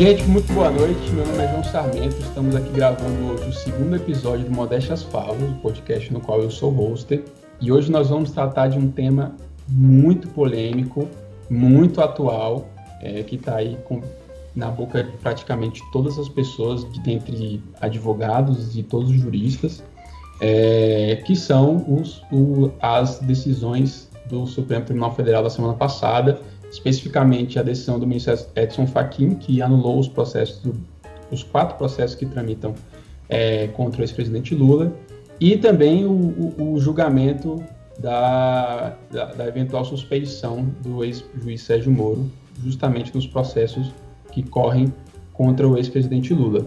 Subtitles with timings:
[0.00, 1.10] Gente, muito boa noite.
[1.10, 2.16] Meu nome é João Sarmento.
[2.22, 6.50] Estamos aqui gravando hoje o segundo episódio do Modéstias Favos, o podcast no qual eu
[6.50, 7.22] sou hoster.
[7.60, 9.36] E hoje nós vamos tratar de um tema
[9.68, 11.06] muito polêmico,
[11.50, 12.66] muito atual,
[13.02, 14.00] é, que está aí com,
[14.56, 19.84] na boca de praticamente todas as pessoas, de, dentre advogados e todos os juristas,
[20.40, 27.58] é, que são os, o, as decisões do Supremo Tribunal Federal da semana passada, especificamente
[27.58, 30.74] a decisão do ministro Edson Fachin, que anulou os processos, do,
[31.30, 32.74] os quatro processos que tramitam
[33.28, 34.92] é, contra o ex-presidente Lula,
[35.40, 37.62] e também o, o, o julgamento
[37.98, 42.30] da, da, da, eventual suspeição do ex-juiz Sérgio Moro,
[42.62, 43.92] justamente nos processos
[44.32, 44.92] que correm
[45.32, 46.66] contra o ex-presidente Lula.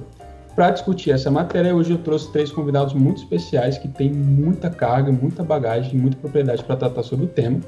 [0.55, 5.11] Para discutir essa matéria, hoje eu trouxe três convidados muito especiais que têm muita carga,
[5.11, 7.59] muita bagagem, muita propriedade para tratar sobre o tema.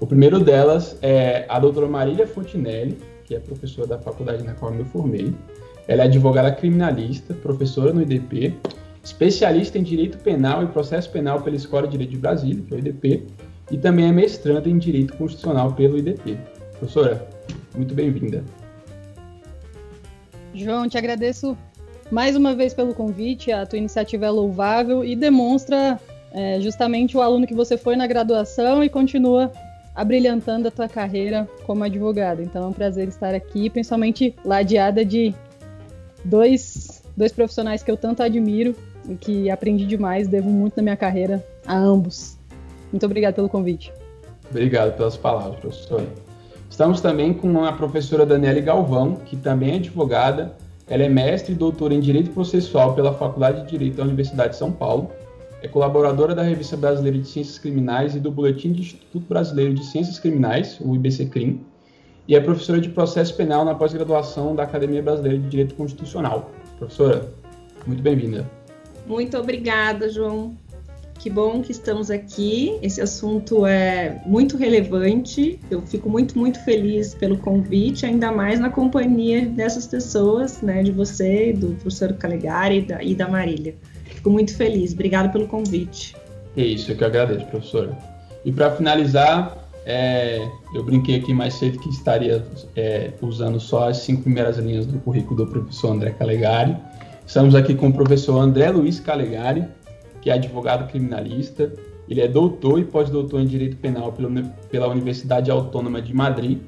[0.00, 4.72] O primeiro delas é a doutora Marília Fontinelli, que é professora da faculdade na qual
[4.72, 5.32] eu me formei.
[5.86, 8.54] Ela é advogada criminalista, professora no IDP,
[9.02, 12.76] especialista em Direito Penal e Processo Penal pela Escola de Direito de Brasília, que é
[12.76, 13.26] o IDP,
[13.70, 16.38] e também é mestranda em Direito Constitucional pelo IDP.
[16.78, 17.28] Professora,
[17.74, 18.42] muito bem-vinda.
[20.54, 21.56] João, te agradeço
[22.10, 23.52] mais uma vez pelo convite.
[23.52, 26.00] A tua iniciativa é louvável e demonstra
[26.32, 29.52] é, justamente o aluno que você foi na graduação e continua
[29.94, 32.42] abrilhantando a tua carreira como advogado.
[32.42, 35.34] Então é um prazer estar aqui, principalmente ladeada de
[36.24, 38.74] dois, dois profissionais que eu tanto admiro
[39.08, 42.38] e que aprendi demais, devo muito na minha carreira a ambos.
[42.90, 43.92] Muito obrigado pelo convite.
[44.50, 46.06] Obrigado pelas palavras, professor.
[46.68, 50.56] Estamos também com a professora Daniele Galvão, que também é advogada.
[50.88, 54.56] Ela é mestre e doutora em Direito Processual pela Faculdade de Direito da Universidade de
[54.56, 55.10] São Paulo.
[55.64, 59.82] É colaboradora da Revista Brasileira de Ciências Criminais e do Boletim do Instituto Brasileiro de
[59.82, 61.58] Ciências Criminais, o IBCCRIM.
[62.28, 66.50] E é professora de Processo Penal na pós-graduação da Academia Brasileira de Direito Constitucional.
[66.78, 67.32] Professora,
[67.86, 68.46] muito bem-vinda.
[69.06, 70.54] Muito obrigada, João.
[71.18, 72.78] Que bom que estamos aqui.
[72.82, 75.58] Esse assunto é muito relevante.
[75.70, 80.92] Eu fico muito, muito feliz pelo convite, ainda mais na companhia dessas pessoas, né, de
[80.92, 83.74] você, do professor Calegari e da, e da Marília.
[84.24, 84.94] Fico muito feliz.
[84.94, 86.16] Obrigada pelo convite.
[86.56, 87.94] É isso, eu que agradeço, professora.
[88.42, 92.42] E para finalizar, é, eu brinquei aqui mais cedo que estaria
[92.74, 96.74] é, usando só as cinco primeiras linhas do currículo do professor André Calegari.
[97.26, 99.66] Estamos aqui com o professor André Luiz Calegari,
[100.22, 101.70] que é advogado criminalista.
[102.08, 104.14] Ele é doutor e pós-doutor em Direito Penal
[104.70, 106.60] pela Universidade Autônoma de Madrid.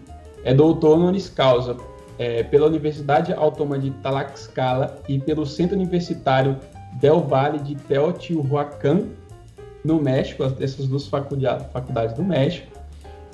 [0.44, 1.75] É doutor honoris causa
[2.19, 6.59] é, pela Universidade Autônoma de Tlaxcala e pelo Centro Universitário
[7.01, 9.07] Del Valle de Teotihuacan,
[9.84, 12.67] no México, essas duas faculdades do México.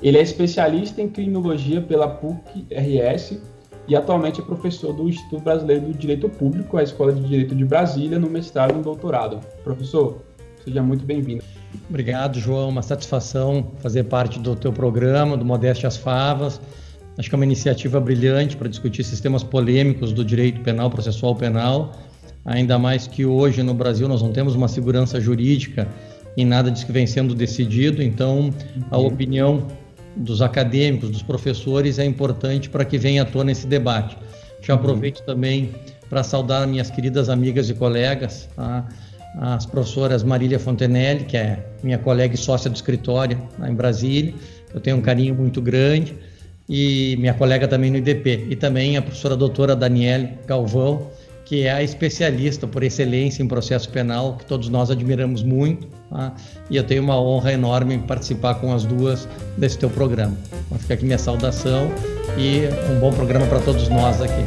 [0.01, 3.39] Ele é especialista em criminologia pela PUC-RS
[3.87, 7.65] e atualmente é professor do Instituto Brasileiro do Direito Público, a Escola de Direito de
[7.65, 9.39] Brasília, no mestrado e no doutorado.
[9.63, 10.21] Professor,
[10.63, 11.43] seja muito bem-vindo.
[11.89, 12.69] Obrigado, João.
[12.69, 16.61] Uma satisfação fazer parte do teu programa, do Modéstia às Favas.
[17.17, 21.93] Acho que é uma iniciativa brilhante para discutir sistemas polêmicos do direito penal, processual penal,
[22.45, 25.87] ainda mais que hoje no Brasil nós não temos uma segurança jurídica
[26.35, 28.53] em nada disso que vem sendo decidido, então
[28.89, 29.07] a uhum.
[29.07, 29.67] opinião
[30.15, 34.17] dos acadêmicos, dos professores, é importante para que venha à tona esse debate.
[34.61, 34.79] Já uhum.
[34.79, 35.25] aproveito uhum.
[35.25, 35.69] também
[36.09, 38.87] para saudar minhas queridas amigas e colegas, tá?
[39.39, 44.33] as professoras Marília Fontenelle, que é minha colega e sócia do escritório lá em Brasília,
[44.73, 46.15] eu tenho um carinho muito grande,
[46.69, 51.09] e minha colega também no IDP, e também a professora doutora Daniele Galvão,
[51.45, 56.33] que é a especialista por excelência em processo penal, que todos nós admiramos muito, tá?
[56.69, 59.27] e eu tenho uma honra enorme em participar com as duas
[59.57, 60.37] desse teu programa.
[60.65, 61.91] Então fica aqui minha saudação
[62.37, 64.43] e um bom programa para todos nós aqui.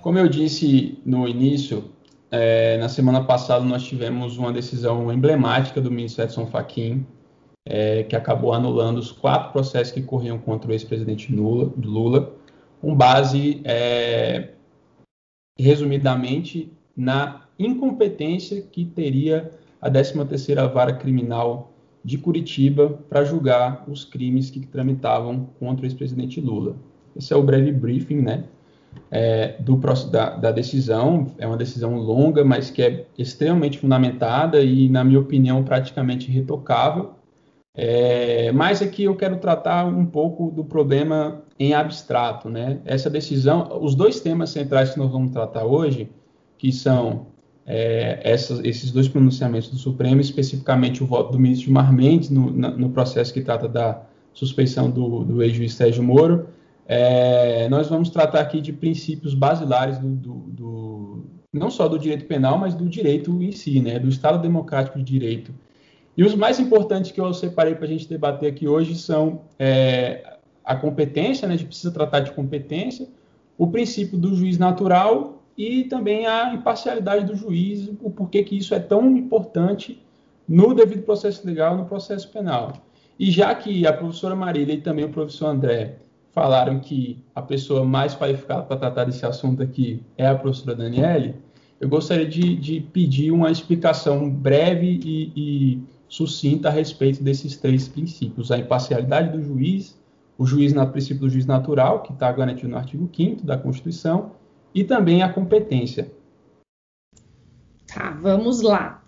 [0.00, 1.90] Como eu disse no início,
[2.30, 7.06] é, na semana passada nós tivemos uma decisão emblemática do ministro Edson Fachin,
[7.66, 12.32] é, que acabou anulando os quatro processos que corriam contra o ex-presidente Lula,
[12.80, 14.50] com base, é,
[15.58, 19.50] resumidamente, na incompetência que teria
[19.80, 21.72] a 13ª Vara Criminal
[22.04, 26.76] de Curitiba para julgar os crimes que tramitavam contra o ex-presidente Lula.
[27.16, 28.44] Esse é o breve briefing, né?
[29.10, 29.76] É, do,
[30.10, 31.28] da, da, decisão.
[31.38, 37.12] É uma decisão longa, mas que é extremamente fundamentada e, na minha opinião, praticamente retocável.
[37.76, 42.80] É, mas aqui eu quero tratar um pouco do problema em abstrato, né?
[42.84, 46.08] Essa decisão, os dois temas centrais que nós vamos tratar hoje,
[46.56, 47.26] que são
[47.66, 52.52] é, essas, esses dois pronunciamentos do Supremo, especificamente o voto do ministro Gilmar Mendes no,
[52.52, 56.48] na, no processo que trata da suspeição do, do ex-juiz Sérgio Moro,
[56.86, 62.26] é, nós vamos tratar aqui de princípios basilares do, do, do, não só do direito
[62.26, 65.52] penal, mas do direito em si, né, do Estado Democrático de Direito.
[66.16, 70.38] E os mais importantes que eu separei para a gente debater aqui hoje são é,
[70.64, 73.08] a competência, né, a gente precisa tratar de competência,
[73.58, 78.74] o princípio do juiz natural e também a imparcialidade do juiz, o porquê que isso
[78.74, 80.00] é tão importante
[80.48, 82.72] no devido processo legal, no processo penal.
[83.18, 85.96] E já que a professora Marília e também o professor André
[86.32, 91.36] falaram que a pessoa mais qualificada para tratar desse assunto aqui é a professora Daniele,
[91.80, 95.82] eu gostaria de, de pedir uma explicação breve e, e,
[96.14, 99.98] sucinta a respeito desses três princípios: a imparcialidade do juiz,
[100.38, 104.30] o juiz na princípio do juiz natural, que está garantido no artigo 5 da Constituição,
[104.72, 106.12] e também a competência.
[107.92, 109.02] Tá, vamos lá.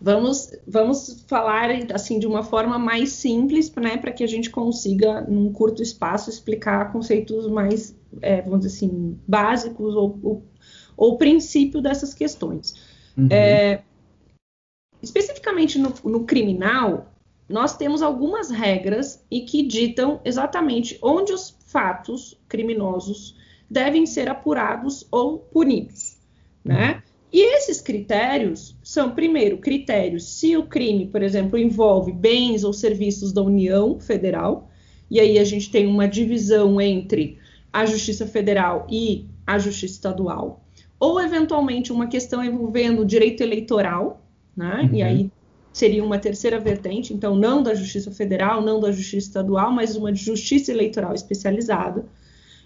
[0.00, 5.20] Vamos, vamos falar assim de uma forma mais simples, né, para que a gente consiga,
[5.22, 10.42] num curto espaço, explicar conceitos mais, é, vamos dizer assim, básicos ou, ou,
[10.96, 12.74] ou princípio dessas questões.
[13.16, 13.26] Uhum.
[13.28, 13.82] É,
[15.02, 17.12] especificamente no, no criminal,
[17.48, 23.36] nós temos algumas regras e que ditam exatamente onde os fatos criminosos
[23.70, 26.16] devem ser apurados ou punidos,
[26.64, 27.02] né?
[27.30, 33.32] E esses critérios são, primeiro, critérios se o crime, por exemplo, envolve bens ou serviços
[33.32, 34.70] da União Federal,
[35.10, 37.38] e aí a gente tem uma divisão entre
[37.70, 40.64] a Justiça Federal e a Justiça Estadual,
[40.98, 44.22] ou eventualmente uma questão envolvendo direito eleitoral,
[44.58, 44.82] né?
[44.82, 44.94] Uhum.
[44.96, 45.30] E aí
[45.72, 50.12] seria uma terceira vertente, então não da Justiça Federal, não da Justiça Estadual, mas uma
[50.12, 52.04] de Justiça Eleitoral especializada.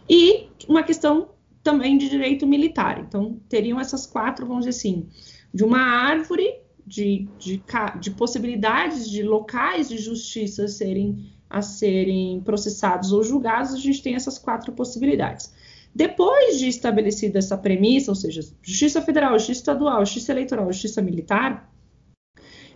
[0.09, 1.29] E uma questão
[1.63, 2.99] também de direito militar.
[3.07, 5.07] Então, teriam essas quatro, vamos dizer assim,
[5.53, 7.63] de uma árvore de, de,
[8.01, 14.15] de possibilidades de locais de justiça serem, a serem processados ou julgados, a gente tem
[14.15, 15.53] essas quatro possibilidades.
[15.95, 21.71] Depois de estabelecida essa premissa, ou seja, Justiça Federal, Justiça Estadual, Justiça Eleitoral, Justiça Militar,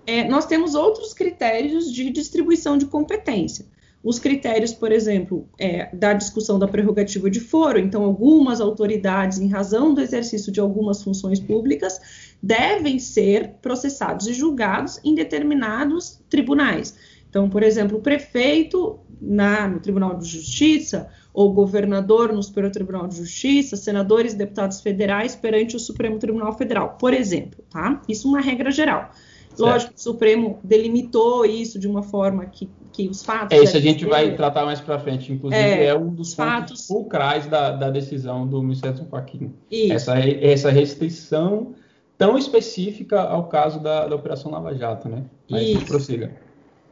[0.06, 3.66] é, nós temos outros critérios de distribuição de competência
[4.06, 7.76] os critérios, por exemplo, é, da discussão da prerrogativa de foro.
[7.76, 14.32] Então, algumas autoridades, em razão do exercício de algumas funções públicas, devem ser processados e
[14.32, 16.96] julgados em determinados tribunais.
[17.28, 23.08] Então, por exemplo, o prefeito na, no Tribunal de Justiça, ou governador no Superior Tribunal
[23.08, 28.00] de Justiça, senadores e deputados federais perante o Supremo Tribunal Federal, por exemplo, tá?
[28.08, 29.10] Isso é uma regra geral.
[29.58, 33.56] Lógico que o Supremo delimitou isso de uma forma que, que os fatos.
[33.56, 34.10] É isso, a gente ser...
[34.10, 35.32] vai tratar mais para frente.
[35.32, 39.52] Inclusive, é, é, um dos fatos fulcrais da, da decisão do Ministério Joaquim.
[39.90, 41.74] Essa, essa restrição
[42.18, 45.24] tão específica ao caso da, da Operação Lava Jato, né?
[45.48, 45.86] Mas isso.
[45.86, 46.34] prossiga.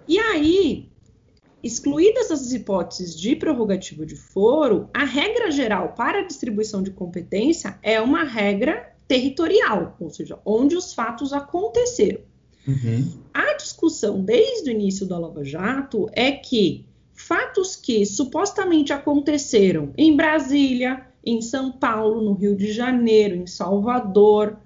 [0.06, 0.88] E aí,
[1.62, 7.78] excluídas essas hipóteses de prerrogativa de foro, a regra geral para a distribuição de competência
[7.82, 12.20] é uma regra territorial, ou seja, onde os fatos aconteceram.
[12.66, 13.12] Uhum.
[13.32, 20.16] A discussão desde o início da Lava Jato é que fatos que supostamente aconteceram em
[20.16, 24.58] Brasília, em São Paulo, no Rio de Janeiro, em Salvador,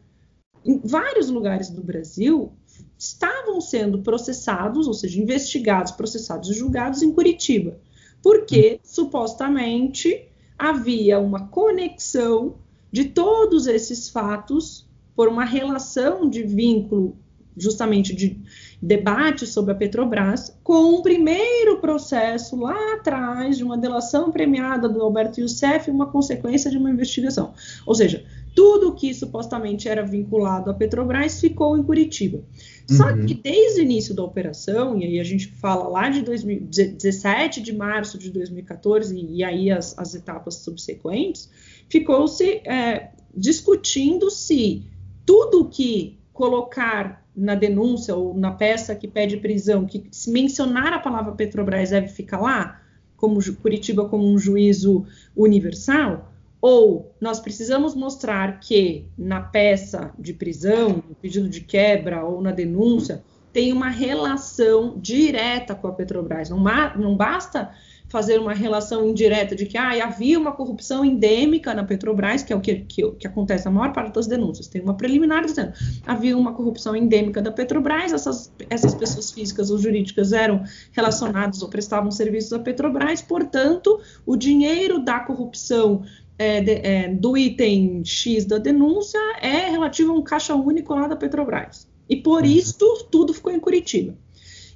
[0.64, 2.52] em vários lugares do Brasil,
[2.96, 7.78] estavam sendo processados, ou seja, investigados, processados e julgados em Curitiba,
[8.23, 8.78] porque uhum.
[8.82, 12.56] supostamente havia uma conexão
[12.90, 17.16] de todos esses fatos por uma relação de vínculo
[17.58, 18.40] justamente de
[18.80, 25.02] debate sobre a Petrobras, com um primeiro processo lá atrás de uma delação premiada do
[25.02, 27.54] Alberto Youssef, uma consequência de uma investigação.
[27.86, 28.24] Ou seja,
[28.54, 32.42] tudo que supostamente era vinculado à Petrobras ficou em Curitiba.
[32.90, 33.26] Só uhum.
[33.26, 37.72] que desde o início da operação, e aí a gente fala lá de 2017 de
[37.72, 41.50] março de 2014, e aí as, as etapas subsequentes,
[41.88, 44.84] ficou-se é, discutindo se
[45.24, 50.99] tudo que colocar na denúncia ou na peça que pede prisão, que se mencionar a
[50.99, 52.80] palavra Petrobras deve ficar lá,
[53.16, 61.02] como Curitiba como um juízo universal, ou nós precisamos mostrar que na peça de prisão,
[61.09, 66.50] no pedido de quebra ou na denúncia, tem uma relação direta com a Petrobras.
[66.50, 66.62] Não,
[66.97, 67.71] não basta
[68.08, 72.56] fazer uma relação indireta de que ah, havia uma corrupção endêmica na Petrobras, que é
[72.56, 74.66] o que, que, que, acontece na maior parte das denúncias.
[74.66, 75.72] Tem uma preliminar dizendo
[76.06, 81.68] havia uma corrupção endêmica da Petrobras, essas, essas pessoas físicas ou jurídicas eram relacionadas ou
[81.68, 86.02] prestavam serviços à Petrobras, portanto, o dinheiro da corrupção
[86.38, 91.06] é, de, é, do item X da denúncia é relativo a um caixa único lá
[91.06, 91.86] da Petrobras.
[92.08, 92.48] E por uhum.
[92.48, 94.16] isso tudo ficou em Curitiba.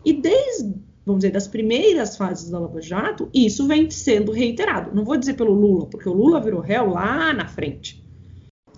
[0.04, 0.74] E desde
[1.04, 4.94] vamos dizer, das primeiras fases da Lava Jato, isso vem sendo reiterado.
[4.94, 8.02] Não vou dizer pelo Lula, porque o Lula virou réu lá na frente.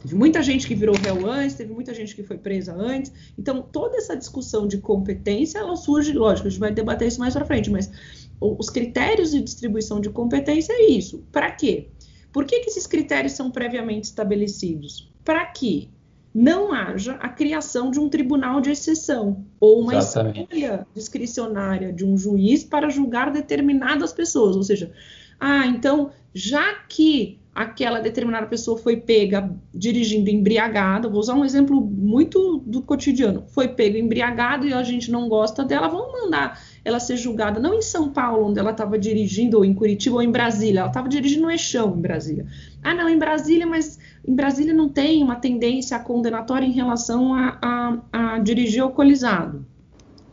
[0.04, 3.10] Teve muita gente que virou réu antes, teve muita gente que foi presa antes.
[3.38, 7.32] Então, toda essa discussão de competência, ela surge, lógico, a gente vai debater isso mais
[7.32, 7.90] para frente, mas
[8.38, 11.24] os critérios de distribuição de competência é isso.
[11.32, 11.88] Para quê?
[12.30, 15.10] Por que, que esses critérios são previamente estabelecidos?
[15.24, 15.88] Para que
[16.34, 20.40] não haja a criação de um tribunal de exceção ou uma Exatamente.
[20.40, 24.56] escolha discricionária de um juiz para julgar determinadas pessoas.
[24.56, 24.90] Ou seja,
[25.38, 31.80] ah, então, já que aquela determinada pessoa foi pega dirigindo embriagada, vou usar um exemplo
[31.80, 36.98] muito do cotidiano, foi pega embriagada e a gente não gosta dela, vamos mandar ela
[36.98, 40.32] ser julgada não em São Paulo, onde ela estava dirigindo, ou em Curitiba, ou em
[40.32, 42.44] Brasília, ela estava dirigindo no Eixão, em Brasília.
[42.82, 47.58] Ah, não, em Brasília, mas em Brasília não tem uma tendência condenatória em relação a,
[47.62, 49.64] a, a dirigir alcoolizado.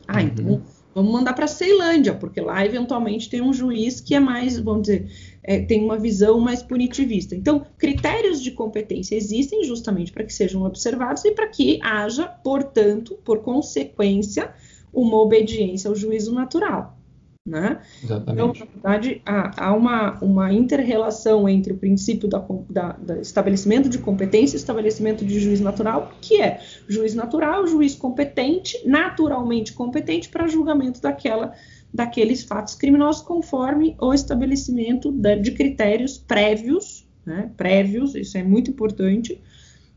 [0.08, 0.22] Ah, uhum.
[0.22, 0.62] então
[0.94, 5.10] vamos mandar para Ceilândia, porque lá eventualmente tem um juiz que é mais, vamos dizer,
[5.44, 7.36] é, tem uma visão mais punitivista.
[7.36, 13.18] Então, critérios de competência existem justamente para que sejam observados e para que haja, portanto,
[13.24, 14.54] por consequência,
[14.94, 16.98] uma obediência ao juízo natural.
[17.44, 17.82] Né?
[18.04, 18.32] Exatamente.
[18.32, 23.90] Então, na verdade, há, há uma, uma inter-relação entre o princípio da, da, da, estabelecimento
[23.90, 30.30] de competência e estabelecimento de juiz natural, que é juiz natural, juiz competente, naturalmente competente
[30.30, 31.54] para julgamento daquela,
[31.92, 37.52] daqueles fatos criminosos, conforme o estabelecimento de, de critérios prévios, né?
[37.58, 39.42] prévios, isso é muito importante,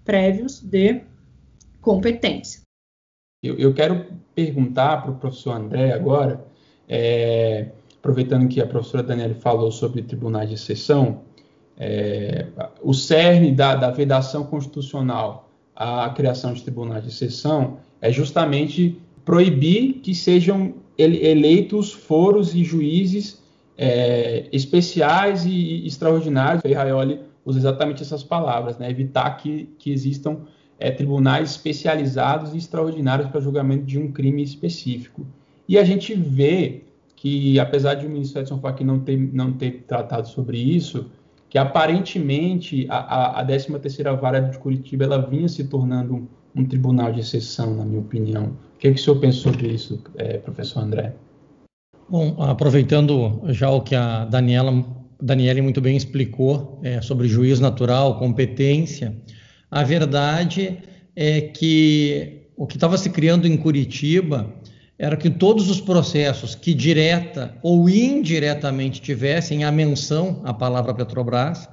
[0.02, 1.02] prévios de
[1.82, 2.62] competência.
[3.42, 6.53] Eu, eu quero perguntar para o professor André agora
[6.88, 11.22] é, aproveitando que a professora Daniela falou sobre tribunais de exceção,
[11.76, 12.46] é,
[12.82, 19.94] o cerne da, da vedação constitucional à criação de tribunais de exceção é justamente proibir
[19.94, 23.42] que sejam eleitos foros e juízes
[23.76, 26.62] é, especiais e extraordinários.
[26.62, 28.88] Ferraioli usa exatamente essas palavras, né?
[28.88, 30.42] evitar que, que existam
[30.78, 35.26] é, tribunais especializados e extraordinários para julgamento de um crime específico.
[35.68, 36.83] E a gente vê
[37.16, 41.11] que, apesar de o ministro Edson Fachin não ter, não ter tratado sobre isso,
[41.49, 46.64] que aparentemente a, a, a 13ª Vara de Curitiba ela vinha se tornando um, um,
[46.66, 48.56] tribunal de exceção, na minha opinião.
[48.75, 51.14] O que, é que o senhor pensou sobre isso, é, professor André?
[52.09, 54.85] Bom, aproveitando já o que a Daniela,
[55.23, 59.16] Daniela muito bem explicou é, sobre juiz natural, competência,
[59.71, 60.78] a verdade
[61.16, 64.52] é que o que estava se criando em Curitiba
[65.04, 71.68] era que todos os processos que direta ou indiretamente tivessem a menção à palavra Petrobras,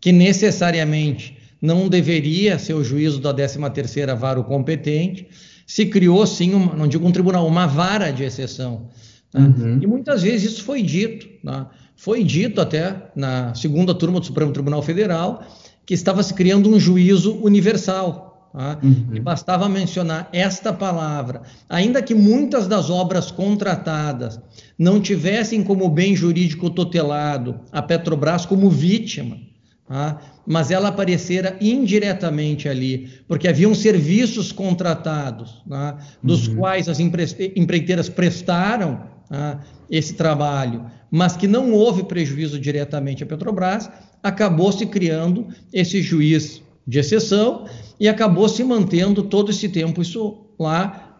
[0.00, 5.26] que necessariamente não deveria ser o juízo da 13ª vara o competente,
[5.66, 8.88] se criou sim, uma, não digo um tribunal, uma vara de exceção.
[9.34, 9.52] Né?
[9.58, 9.78] Uhum.
[9.82, 11.66] E muitas vezes isso foi dito, né?
[11.96, 15.44] foi dito até na segunda turma do Supremo Tribunal Federal,
[15.84, 18.78] que estava se criando um juízo universal, Tá?
[18.82, 19.14] Uhum.
[19.14, 21.42] E bastava mencionar esta palavra.
[21.68, 24.40] Ainda que muitas das obras contratadas
[24.78, 29.38] não tivessem como bem jurídico tutelado a Petrobras como vítima,
[29.86, 30.20] tá?
[30.44, 35.98] mas ela aparecera indiretamente ali, porque haviam serviços contratados, tá?
[36.20, 36.56] dos uhum.
[36.56, 39.08] quais as empreiteiras prestaram
[39.88, 43.88] esse trabalho, mas que não houve prejuízo diretamente à Petrobras,
[44.20, 47.66] acabou se criando esse juiz de exceção
[48.00, 51.10] e acabou se mantendo todo esse tempo isso lá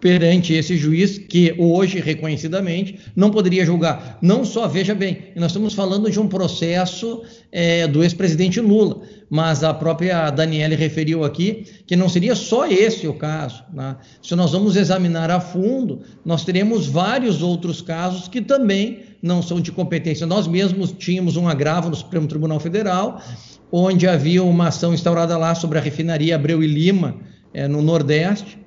[0.00, 4.18] perante esse juiz que hoje reconhecidamente não poderia julgar.
[4.22, 7.22] Não só, veja bem, nós estamos falando de um processo
[7.52, 13.06] é, do ex-presidente Lula, mas a própria Daniele referiu aqui que não seria só esse
[13.06, 13.62] o caso.
[13.74, 13.96] Né?
[14.22, 19.60] Se nós vamos examinar a fundo, nós teremos vários outros casos que também não são
[19.60, 20.26] de competência.
[20.26, 23.20] Nós mesmos tínhamos um agravo no Supremo Tribunal Federal
[23.72, 27.16] onde havia uma ação instaurada lá sobre a refinaria Abreu e Lima,
[27.52, 28.58] é, no Nordeste,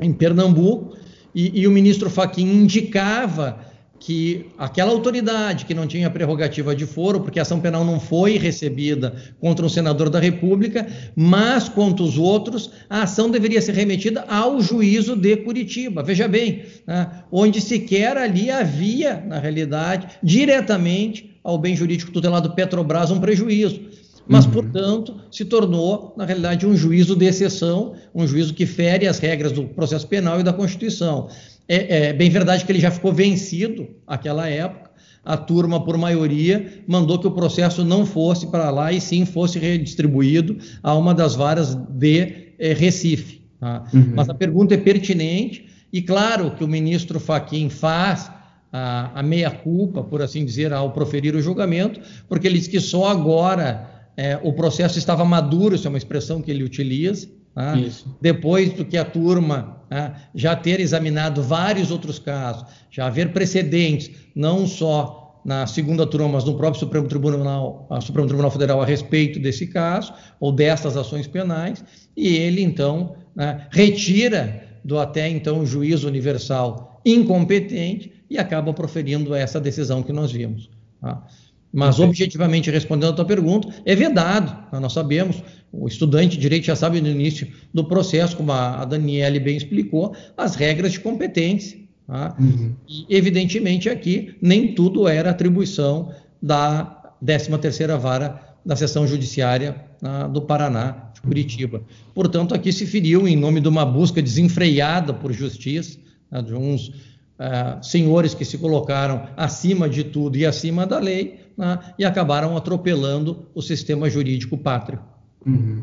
[0.00, 0.96] em Pernambuco,
[1.34, 3.68] e, e o ministro Fachin indicava
[4.00, 8.38] que aquela autoridade que não tinha prerrogativa de foro, porque a ação penal não foi
[8.38, 14.24] recebida contra um senador da República, mas contra os outros, a ação deveria ser remetida
[14.28, 16.02] ao juízo de Curitiba.
[16.02, 23.10] Veja bem, né, onde sequer ali havia, na realidade, diretamente ao bem jurídico tutelado Petrobras
[23.10, 23.80] um prejuízo.
[24.28, 24.52] Mas, uhum.
[24.52, 29.52] portanto, se tornou, na realidade, um juízo de exceção, um juízo que fere as regras
[29.52, 31.28] do processo penal e da Constituição.
[31.66, 34.88] É, é bem verdade que ele já ficou vencido naquela época.
[35.24, 39.58] A turma, por maioria, mandou que o processo não fosse para lá e sim fosse
[39.58, 43.42] redistribuído a uma das varas de é, Recife.
[43.60, 43.84] Tá?
[43.92, 44.12] Uhum.
[44.14, 48.30] Mas a pergunta é pertinente e claro que o ministro Faquim faz
[48.72, 53.08] a, a meia-culpa, por assim dizer, ao proferir o julgamento, porque ele diz que só
[53.08, 57.74] agora é, o processo estava maduro, isso é uma expressão que ele utiliza, Tá?
[58.20, 60.14] Depois do que a turma tá?
[60.32, 66.44] já ter examinado vários outros casos, já haver precedentes, não só na segunda turma, mas
[66.44, 71.84] no próprio Supremo Tribunal, Supremo Tribunal Federal a respeito desse caso ou destas ações penais,
[72.16, 79.60] e ele então né, retira do até então juiz universal incompetente e acaba proferindo essa
[79.60, 80.70] decisão que nós vimos.
[81.00, 81.26] Tá?
[81.72, 84.56] Mas, objetivamente, respondendo a tua pergunta, é vedado.
[84.80, 89.38] Nós sabemos, o estudante de direito já sabe no início do processo, como a Daniele
[89.38, 91.78] bem explicou, as regras de competência.
[92.06, 92.34] Tá?
[92.38, 92.74] Uhum.
[92.88, 96.10] E, evidentemente, aqui nem tudo era atribuição
[96.40, 101.82] da 13ª Vara da Seção Judiciária ah, do Paraná, de Curitiba.
[102.14, 105.98] Portanto, aqui se feriu em nome de uma busca desenfreada por justiça,
[106.30, 106.92] né, de uns
[107.38, 112.56] ah, senhores que se colocaram acima de tudo e acima da lei, né, e acabaram
[112.56, 115.00] atropelando o sistema jurídico pátrio.
[115.44, 115.82] Uhum.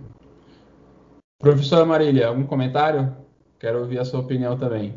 [1.38, 3.13] Professora Marília, algum comentário?
[3.60, 4.96] Quero ouvir a sua opinião também.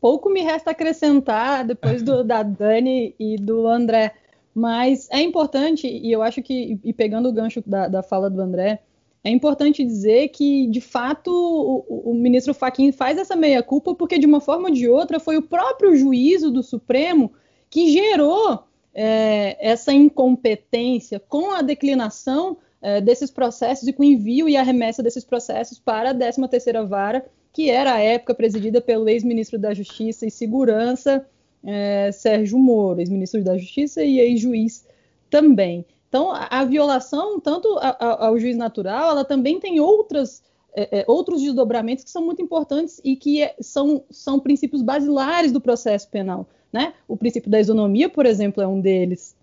[0.00, 4.14] Pouco me resta acrescentar depois do, da Dani e do André,
[4.54, 8.40] mas é importante, e eu acho que, e pegando o gancho da, da fala do
[8.40, 8.80] André,
[9.22, 14.24] é importante dizer que, de fato, o, o ministro Fachin faz essa meia-culpa porque, de
[14.24, 17.32] uma forma ou de outra, foi o próprio juízo do Supremo
[17.68, 24.48] que gerou é, essa incompetência com a declinação é, desses processos e com o envio
[24.48, 29.08] e a remessa desses processos para a 13ª Vara, que era a época presidida pelo
[29.08, 31.26] ex-ministro da Justiça e Segurança,
[31.64, 34.86] é, Sérgio Moro, ex-ministro da Justiça e ex-juiz
[35.28, 35.84] também.
[36.08, 40.42] Então, a, a violação, tanto a, a, ao juiz natural, ela também tem outras,
[40.74, 45.52] é, é, outros desdobramentos que são muito importantes e que é, são, são princípios basilares
[45.52, 46.48] do processo penal.
[46.72, 46.94] Né?
[47.08, 49.34] O princípio da isonomia, por exemplo, é um deles.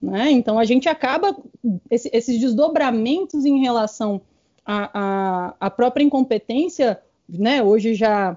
[0.00, 0.30] Né?
[0.32, 1.36] Então a gente acaba
[1.88, 4.20] esse, esses desdobramentos em relação
[4.66, 7.62] à, própria incompetência, né?
[7.62, 8.36] Hoje já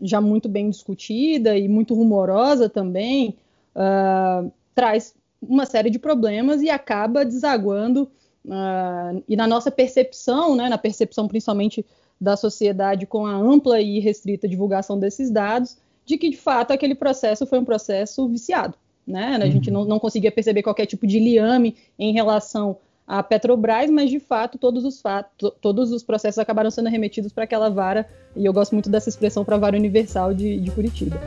[0.00, 3.36] já muito bem discutida e muito rumorosa também,
[3.74, 8.08] uh, traz uma série de problemas e acaba desaguando
[8.44, 11.84] uh, e na nossa percepção, né, na percepção principalmente
[12.20, 15.78] da sociedade com a ampla e restrita divulgação desses dados,
[16.08, 18.74] de que, de fato, aquele processo foi um processo viciado.
[19.06, 19.38] Né?
[19.40, 19.80] A gente uhum.
[19.80, 24.58] não, não conseguia perceber qualquer tipo de liame em relação à Petrobras, mas de fato
[24.58, 28.72] todos os fatos, todos os processos acabaram sendo remetidos para aquela vara, e eu gosto
[28.72, 31.18] muito dessa expressão para a vara universal de, de Curitiba.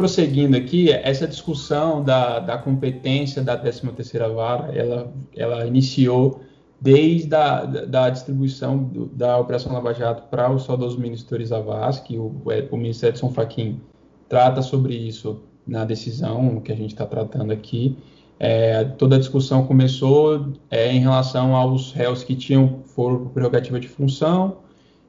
[0.00, 6.40] Prosseguindo aqui, essa discussão da, da competência da 13ª Vara, ela, ela iniciou
[6.80, 12.16] desde a da distribuição do, da Operação Lava Jato para o saudoso ministro Zavas, que
[12.16, 13.78] o, o ministro Edson Fachin
[14.26, 17.98] trata sobre isso na decisão que a gente está tratando aqui.
[18.38, 23.78] É, toda a discussão começou é, em relação aos réus que tinham foro por prerrogativa
[23.78, 24.56] de função,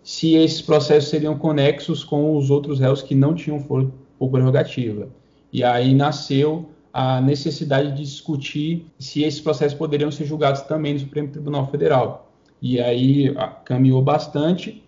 [0.03, 5.09] se esses processos seriam conexos com os outros réus que não tinham foro por prerrogativa.
[5.51, 10.99] E aí nasceu a necessidade de discutir se esses processos poderiam ser julgados também no
[10.99, 12.31] Supremo Tribunal Federal.
[12.61, 13.33] E aí
[13.65, 14.83] caminhou bastante.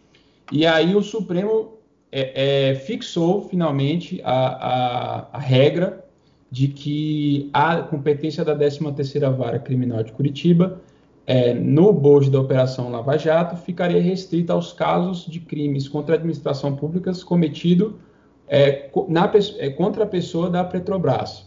[0.52, 1.80] E aí o Supremo
[2.12, 6.06] é, é, fixou finalmente a, a, a, regra
[6.52, 10.80] de que a competência da 13ª Vara Criminal de Curitiba
[11.26, 16.18] é, no bojo da Operação Lava Jato ficaria restrita aos casos de crimes contra a
[16.20, 18.00] administração pública cometido
[18.48, 21.46] é, na, é, contra a pessoa da Petrobras.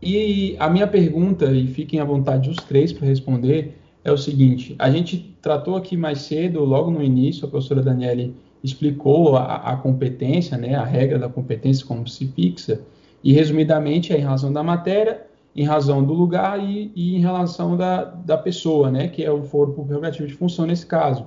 [0.00, 4.74] E a minha pergunta, e fiquem à vontade os três para responder, é o seguinte:
[4.78, 9.76] a gente tratou aqui mais cedo, logo no início, a professora Daniele explicou a, a
[9.76, 12.80] competência, né, a regra da competência como se fixa,
[13.22, 17.76] e resumidamente é em razão da matéria em razão do lugar e, e em relação
[17.76, 21.24] da, da pessoa, né, que é o foro por prerrogativa de função nesse caso.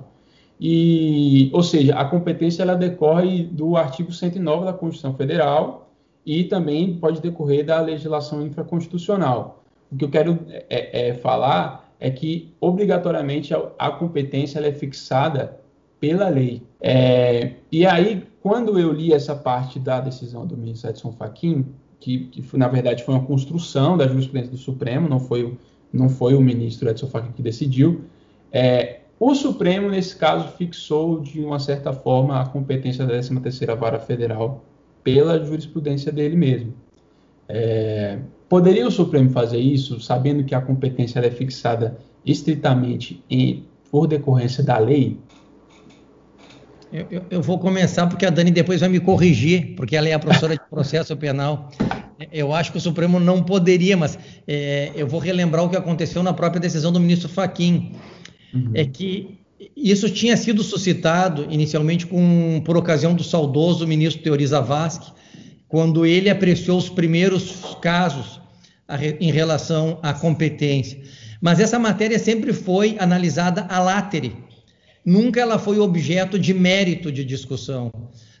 [0.60, 5.90] E, ou seja, a competência ela decorre do artigo 109 da Constituição Federal
[6.26, 9.64] e também pode decorrer da legislação infraconstitucional.
[9.90, 15.58] O que eu quero é, é falar é que, obrigatoriamente, a, a competência é fixada
[15.98, 16.62] pela lei.
[16.80, 21.66] É, e aí, quando eu li essa parte da decisão do ministro Edson Fachin,
[21.98, 25.56] que, que na verdade foi uma construção da jurisprudência do Supremo, não foi,
[25.92, 28.02] não foi o ministro Edson Fachin que decidiu,
[28.50, 34.00] é, o Supremo, nesse caso, fixou de uma certa forma a competência da 13ª Vara
[34.00, 34.64] Federal
[35.04, 36.72] pela jurisprudência dele mesmo.
[37.46, 44.06] É, poderia o Supremo fazer isso, sabendo que a competência é fixada estritamente em, por
[44.06, 45.18] decorrência da lei?
[46.90, 50.14] Eu, eu, eu, vou começar porque a Dani depois vai me corrigir, porque ela é
[50.14, 51.70] a professora de processo penal.
[52.32, 56.22] Eu acho que o Supremo não poderia, mas é, eu vou relembrar o que aconteceu
[56.22, 57.92] na própria decisão do ministro Faquim.
[58.52, 58.70] Uhum.
[58.74, 59.38] É que
[59.76, 65.12] isso tinha sido suscitado inicialmente com, por ocasião do saudoso ministro Teori Zavascki,
[65.68, 68.40] quando ele apreciou os primeiros casos
[68.88, 71.00] a, em relação à competência.
[71.40, 74.34] Mas essa matéria sempre foi analisada a látere,
[75.04, 77.90] nunca ela foi objeto de mérito de discussão.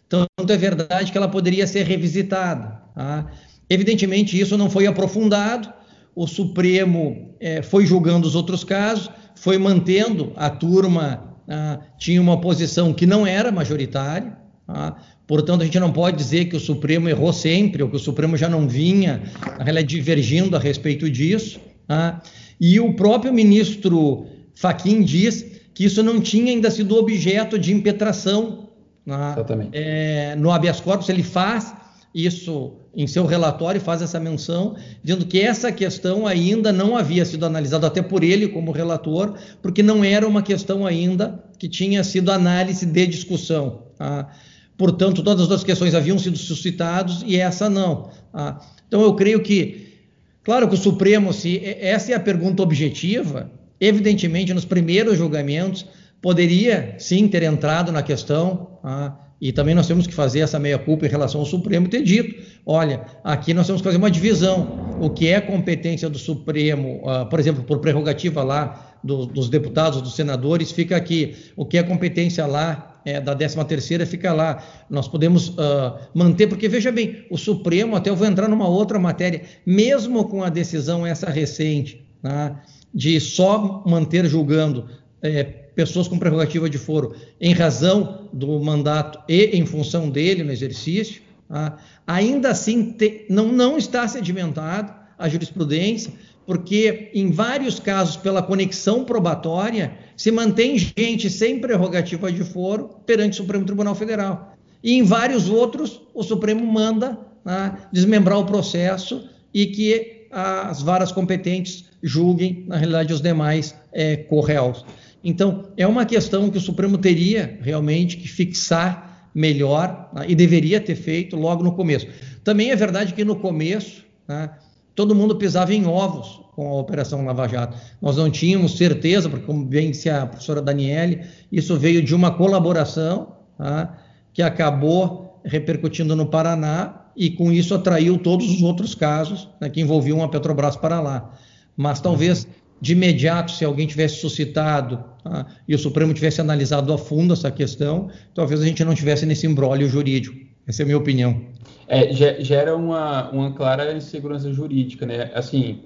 [0.08, 2.82] Tanto é verdade que ela poderia ser revisitada.
[2.94, 3.30] Tá?
[3.68, 5.72] Evidentemente, isso não foi aprofundado,
[6.14, 9.08] o Supremo é, foi julgando os outros casos,
[9.40, 14.96] foi mantendo a turma, ah, tinha uma posição que não era majoritária, tá?
[15.26, 18.36] portanto, a gente não pode dizer que o Supremo errou sempre, ou que o Supremo
[18.36, 19.22] já não vinha
[19.64, 21.58] ela divergindo a respeito disso.
[21.88, 22.20] Tá?
[22.60, 28.68] E o próprio ministro Faquim diz que isso não tinha ainda sido objeto de impetração
[29.06, 29.34] na,
[29.72, 31.08] é, no habeas corpus.
[31.08, 31.74] Ele faz
[32.14, 37.46] isso em seu relatório, faz essa menção, dizendo que essa questão ainda não havia sido
[37.46, 42.32] analisada, até por ele como relator, porque não era uma questão ainda que tinha sido
[42.32, 43.84] análise de discussão.
[43.96, 44.28] Tá?
[44.76, 48.10] Portanto, todas as questões haviam sido suscitadas e essa não.
[48.32, 48.60] Tá?
[48.88, 49.98] Então, eu creio que,
[50.42, 55.86] claro que o Supremo, se essa é a pergunta objetiva, Evidentemente, nos primeiros julgamentos,
[56.20, 61.06] poderia sim ter entrado na questão, ah, e também nós temos que fazer essa meia-culpa
[61.06, 64.98] em relação ao Supremo ter dito: olha, aqui nós temos que fazer uma divisão.
[65.00, 70.02] O que é competência do Supremo, ah, por exemplo, por prerrogativa lá do, dos deputados,
[70.02, 71.36] dos senadores, fica aqui.
[71.56, 74.62] O que é competência lá é, da 13 terceira fica lá.
[74.90, 78.98] Nós podemos uh, manter, porque veja bem, o Supremo, até eu vou entrar numa outra
[78.98, 82.56] matéria, mesmo com a decisão essa recente, né,
[82.92, 84.86] de só manter julgando
[85.22, 90.52] é, pessoas com prerrogativa de foro em razão do mandato e em função dele no
[90.52, 91.78] exercício, tá?
[92.06, 96.12] ainda assim te, não, não está sedimentado a jurisprudência,
[96.46, 103.34] porque em vários casos, pela conexão probatória, se mantém gente sem prerrogativa de foro perante
[103.34, 104.56] o Supremo Tribunal Federal.
[104.82, 111.12] E em vários outros, o Supremo manda tá, desmembrar o processo e que as varas
[111.12, 114.84] competentes julguem, na realidade, os demais é, correus.
[115.22, 120.80] Então, é uma questão que o Supremo teria realmente que fixar melhor né, e deveria
[120.80, 122.06] ter feito logo no começo.
[122.42, 124.50] Também é verdade que no começo, né,
[124.94, 127.76] todo mundo pisava em ovos com a Operação Lava Jato.
[128.00, 131.20] Nós não tínhamos certeza, porque, como bem disse a professora Daniele,
[131.52, 133.98] isso veio de uma colaboração tá,
[134.32, 139.80] que acabou repercutindo no Paraná e, com isso, atraiu todos os outros casos né, que
[139.80, 141.32] envolviam a Petrobras para lá
[141.80, 142.46] mas talvez
[142.80, 147.50] de imediato, se alguém tivesse suscitado tá, e o Supremo tivesse analisado a fundo essa
[147.50, 150.36] questão, talvez a gente não tivesse nesse embrólio jurídico.
[150.66, 151.40] Essa é a minha opinião.
[151.88, 155.30] É, gera uma, uma clara insegurança jurídica, né?
[155.34, 155.80] Assim,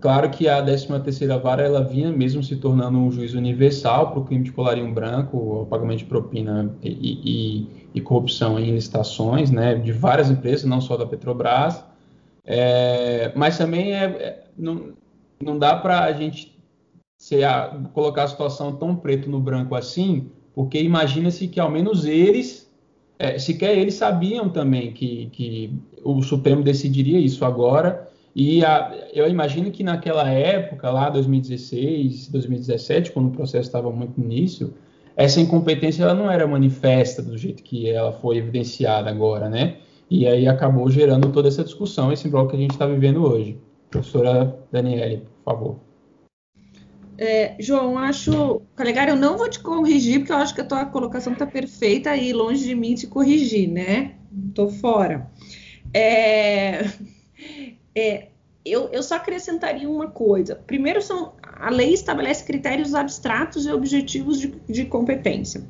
[0.00, 4.24] claro que a 13ª vara, ela vinha mesmo se tornando um juiz universal para o
[4.24, 9.74] crime de colarinho branco, o pagamento de propina e, e, e, corrupção em licitações, né?
[9.74, 11.84] De várias empresas, não só da Petrobras.
[12.46, 14.92] É, mas também é, é não,
[15.42, 16.58] não dá para a gente
[17.92, 22.70] colocar a situação tão preto no branco assim, porque imagina-se que ao menos eles,
[23.18, 25.72] é, sequer eles sabiam também que, que
[26.04, 28.08] o Supremo decidiria isso agora.
[28.34, 34.18] E a, eu imagino que naquela época, lá 2016, 2017, quando o processo estava muito
[34.18, 34.74] no início,
[35.16, 39.76] essa incompetência ela não era manifesta do jeito que ela foi evidenciada agora, né?
[40.08, 43.58] E aí acabou gerando toda essa discussão, esse bloco que a gente está vivendo hoje.
[43.90, 45.90] Professora Daniele, por favor.
[47.18, 48.62] É, João, acho.
[48.74, 52.16] Calegari, eu não vou te corrigir, porque eu acho que a tua colocação está perfeita
[52.16, 54.14] e longe de mim te corrigir, né?
[54.48, 55.30] Estou fora.
[55.92, 56.86] É,
[57.94, 58.28] é,
[58.64, 60.54] eu, eu só acrescentaria uma coisa.
[60.54, 65.62] Primeiro, são, a lei estabelece critérios abstratos e objetivos de, de competência.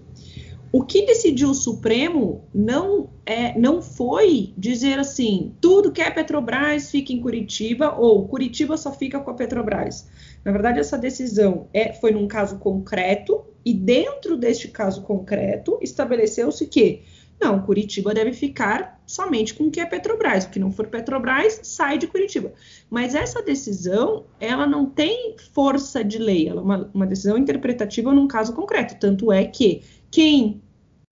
[0.73, 6.91] O que decidiu o Supremo não, é, não foi dizer assim, tudo que é Petrobras
[6.91, 10.09] fica em Curitiba, ou Curitiba só fica com a Petrobras.
[10.45, 16.67] Na verdade, essa decisão é, foi num caso concreto, e dentro deste caso concreto, estabeleceu-se
[16.67, 17.03] que
[17.41, 20.45] não, Curitiba deve ficar somente com o que é Petrobras.
[20.45, 22.53] O que não for Petrobras, sai de Curitiba.
[22.91, 28.13] Mas essa decisão, ela não tem força de lei, ela é uma, uma decisão interpretativa
[28.13, 28.97] num caso concreto.
[29.01, 30.63] Tanto é que quem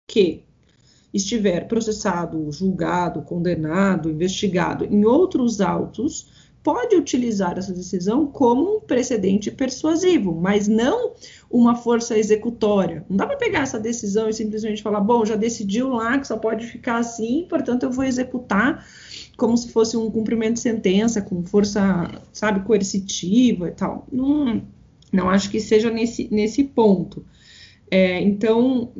[0.06, 0.44] que
[1.12, 6.28] estiver processado, julgado, condenado, investigado em outros autos,
[6.64, 11.12] pode utilizar essa decisão como um precedente persuasivo, mas não
[11.50, 13.04] uma força executória.
[13.08, 16.38] Não dá para pegar essa decisão e simplesmente falar, bom, já decidiu lá que só
[16.38, 18.84] pode ficar assim, portanto eu vou executar
[19.36, 24.06] como se fosse um cumprimento de sentença com força, sabe, coercitiva e tal.
[24.10, 24.62] Não,
[25.12, 27.26] não acho que seja nesse, nesse ponto.
[27.90, 28.92] É, então,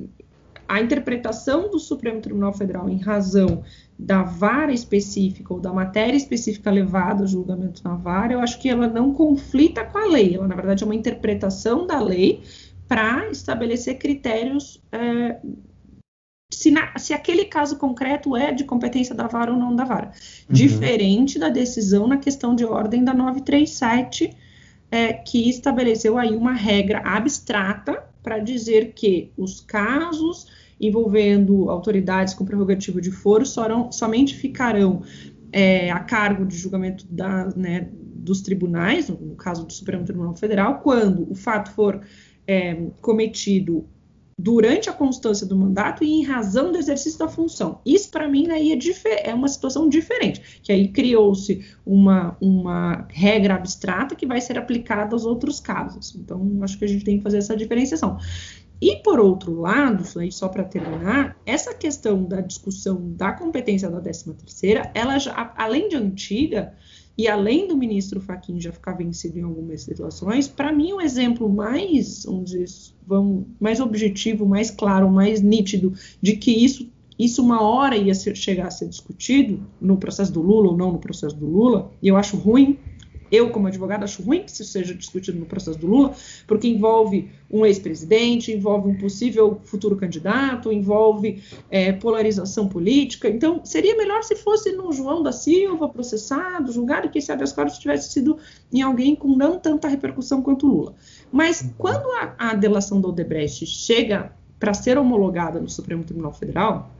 [0.69, 3.63] a interpretação do Supremo Tribunal Federal em razão
[3.99, 8.69] da vara específica ou da matéria específica levada ao julgamento na vara, eu acho que
[8.69, 12.43] ela não conflita com a lei, ela na verdade é uma interpretação da lei
[12.89, 15.39] para estabelecer critérios é,
[16.53, 20.07] se, na, se, aquele caso concreto é de competência da vara ou não da vara.
[20.07, 20.55] Uhum.
[20.55, 24.37] Diferente da decisão na questão de ordem da 937,
[24.91, 30.49] é, que estabeleceu aí uma regra abstrata para dizer que os casos
[30.81, 35.03] envolvendo autoridades com prerrogativa de foro sorão, somente ficarão
[35.53, 40.81] é, a cargo de julgamento da, né, dos tribunais, no caso do Supremo Tribunal Federal,
[40.81, 42.01] quando o fato for
[42.47, 43.87] é, cometido
[44.39, 47.81] durante a constância do mandato e em razão do exercício da função.
[47.85, 53.55] Isso, para mim, aí é, é, uma situação diferente, que aí criou-se uma, uma regra
[53.55, 56.15] abstrata que vai ser aplicada aos outros casos.
[56.17, 58.19] Então, acho que a gente tem que fazer essa diferenciação.
[58.81, 64.91] E, por outro lado, só para terminar, essa questão da discussão da competência da 13ª,
[64.95, 66.75] ela já, além de antiga,
[67.17, 71.01] e além do ministro Fachin já ficar vencido em algumas situações, para mim o um
[71.01, 72.67] exemplo mais, vamos dizer,
[73.07, 78.37] vamos, mais objetivo, mais claro, mais nítido de que isso, isso uma hora ia ser,
[78.37, 82.09] chegar a ser discutido no processo do Lula ou não no processo do Lula, e
[82.09, 82.79] eu acho ruim
[83.35, 86.15] eu, como advogado, acho ruim que isso seja discutido no processo do Lula,
[86.47, 93.29] porque envolve um ex-presidente, envolve um possível futuro candidato, envolve é, polarização política.
[93.29, 97.53] Então, seria melhor se fosse no João da Silva, processado, julgado, e quem sabe as
[97.53, 98.39] cortes tivesse sido
[98.73, 100.95] em alguém com não tanta repercussão quanto o Lula.
[101.31, 101.71] Mas uhum.
[101.79, 106.91] quando a, a delação do Odebrecht chega para ser homologada no Supremo Tribunal Federal,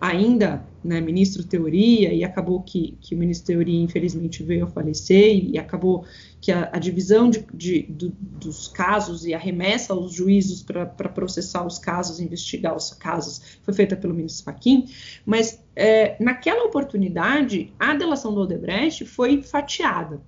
[0.00, 5.50] ainda né, ministro Teoria, e acabou que, que o ministro Teoria, infelizmente, veio a falecer,
[5.50, 6.04] e acabou
[6.40, 10.86] que a, a divisão de, de, do, dos casos e a remessa aos juízos para
[10.86, 14.86] processar os casos, investigar os casos, foi feita pelo ministro Fachin,
[15.26, 20.22] mas é, naquela oportunidade, a delação do Odebrecht foi fatiada,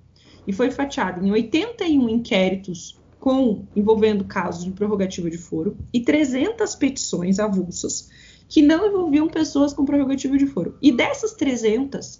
[0.45, 6.73] e foi fatiada em 81 inquéritos com envolvendo casos de prerrogativa de foro e 300
[6.75, 8.09] petições avulsas
[8.51, 10.77] que não envolviam pessoas com prerrogativa de foro.
[10.81, 12.19] E dessas 300,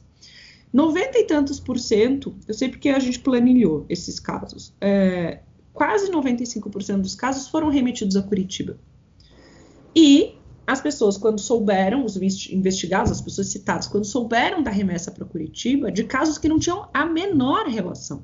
[0.71, 5.41] 90 e tantos por cento, eu sei porque a gente planilhou esses casos, é,
[5.73, 8.79] quase 95% dos casos foram remetidos a Curitiba.
[9.93, 15.25] E as pessoas, quando souberam, os investigados, as pessoas citadas, quando souberam da remessa para
[15.25, 18.23] Curitiba, de casos que não tinham a menor relação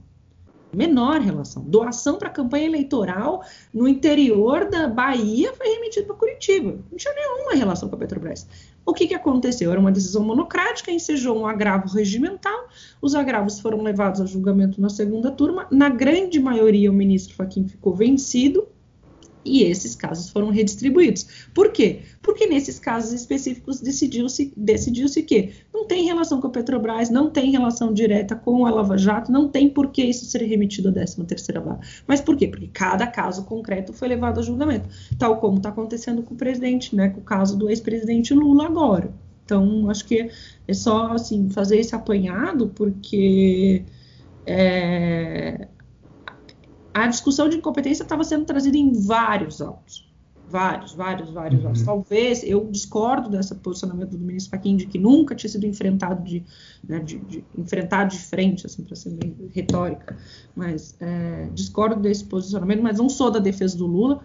[0.73, 1.63] menor relação.
[1.63, 6.80] Doação para campanha eleitoral no interior da Bahia foi remetido para Curitiba.
[6.91, 8.47] Não tinha nenhuma relação com a Petrobras.
[8.86, 9.69] O que, que aconteceu?
[9.71, 12.69] Era uma decisão monocrática, ensejou um agravo regimental,
[13.01, 15.67] os agravos foram levados a julgamento na segunda turma.
[15.69, 18.67] Na grande maioria, o ministro Fachin ficou vencido,
[19.47, 21.25] e esses casos foram redistribuídos.
[21.53, 22.01] Por quê?
[22.21, 27.51] Porque nesses casos específicos decidiu-se decidiu que não tem relação com a Petrobras, não tem
[27.51, 31.63] relação direta com a Lava Jato, não tem por que isso ser remetido à 13ª
[31.63, 31.79] vara.
[32.05, 32.47] Mas por quê?
[32.47, 36.95] Porque cada caso concreto foi levado a julgamento, tal como está acontecendo com o presidente,
[36.95, 39.12] né, com o caso do ex-presidente Lula agora.
[39.45, 40.29] Então, acho que
[40.67, 43.86] é só assim fazer esse apanhado, porque
[44.45, 45.67] é,
[47.03, 50.07] a discussão de incompetência estava sendo trazida em vários autos.
[50.49, 51.67] Vários, vários, vários uhum.
[51.67, 51.83] autos.
[51.83, 56.43] Talvez eu discordo desse posicionamento do ministro Fachin de que nunca tinha sido enfrentado de,
[56.88, 60.15] né, de, de enfrentado de frente, assim, para ser bem retórica,
[60.55, 64.21] mas é, discordo desse posicionamento, mas não sou da defesa do Lula,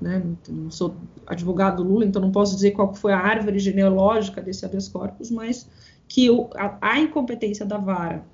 [0.00, 4.40] né, não sou advogado do Lula, então não posso dizer qual foi a árvore genealógica
[4.40, 5.68] desse habeas corpus, mas
[6.08, 8.24] que o, a, a incompetência da vara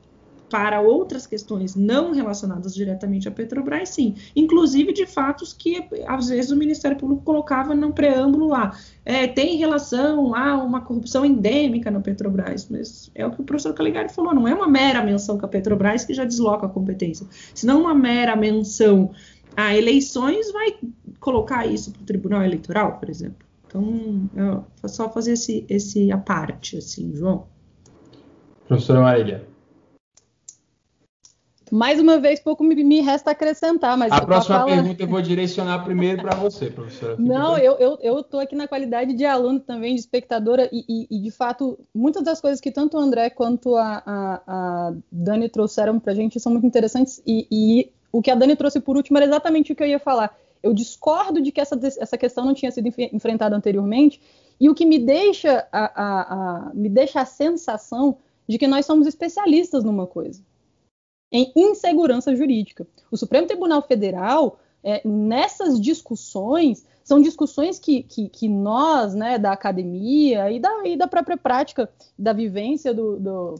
[0.52, 4.16] para outras questões não relacionadas diretamente à Petrobras, sim.
[4.36, 8.76] Inclusive de fatos que, às vezes, o Ministério Público colocava no preâmbulo lá.
[9.02, 13.72] É, tem relação a uma corrupção endêmica na Petrobras, mas é o que o professor
[13.72, 17.26] Caligari falou, não é uma mera menção com a Petrobras que já desloca a competência,
[17.54, 19.10] senão uma mera menção
[19.56, 20.74] a eleições vai
[21.18, 23.46] colocar isso para o Tribunal Eleitoral, por exemplo.
[23.66, 27.46] Então, só fazer esse, esse aparte, assim, João.
[28.68, 29.51] Professora Marília.
[31.74, 33.96] Mais uma vez, pouco me, me resta acrescentar.
[33.96, 34.72] Mas a próxima fala...
[34.72, 37.16] pergunta eu vou direcionar primeiro para você, professora.
[37.18, 41.18] Não, eu estou eu, aqui na qualidade de aluno também, de espectadora, e, e, e,
[41.22, 45.98] de fato, muitas das coisas que tanto o André quanto a, a, a Dani trouxeram
[45.98, 49.16] para a gente são muito interessantes, e, e o que a Dani trouxe por último
[49.16, 50.36] era exatamente o que eu ia falar.
[50.62, 54.20] Eu discordo de que essa, essa questão não tinha sido enfrentada anteriormente,
[54.60, 58.84] e o que me deixa a, a, a, me deixa a sensação de que nós
[58.84, 60.42] somos especialistas numa coisa,
[61.32, 62.86] em insegurança jurídica.
[63.10, 69.52] O Supremo Tribunal Federal, é, nessas discussões, são discussões que, que, que, nós, né, da
[69.52, 73.54] academia e da, e da própria prática da vivência do, do,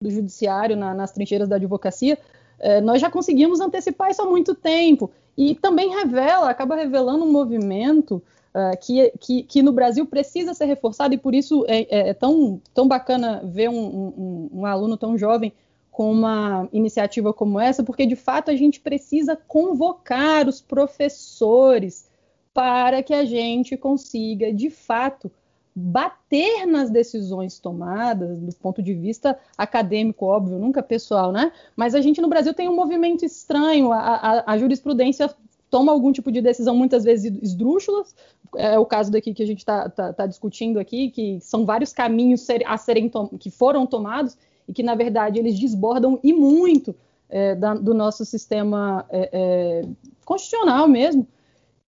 [0.00, 2.18] do judiciário na, nas trincheiras da advocacia,
[2.58, 5.10] é, nós já conseguimos antecipar isso há muito tempo.
[5.36, 8.22] E também revela, acaba revelando um movimento
[8.54, 12.14] uh, que, que, que, no Brasil precisa ser reforçado, e por isso é, é, é
[12.14, 15.52] tão, tão bacana ver um, um, um, aluno tão jovem
[15.92, 22.10] com uma iniciativa como essa, porque de fato a gente precisa convocar os professores
[22.54, 25.30] para que a gente consiga, de fato,
[25.74, 31.52] bater nas decisões tomadas, do ponto de vista acadêmico, óbvio, nunca pessoal, né?
[31.76, 35.30] Mas a gente no Brasil tem um movimento estranho, a, a, a jurisprudência
[35.68, 38.14] toma algum tipo de decisão muitas vezes esdrúxulas,
[38.56, 41.92] é o caso daqui que a gente está tá, tá discutindo aqui, que são vários
[41.92, 44.36] caminhos a serem que foram tomados
[44.72, 46.96] e que na verdade eles desbordam e muito
[47.28, 49.88] é, da, do nosso sistema é, é,
[50.24, 51.28] constitucional mesmo.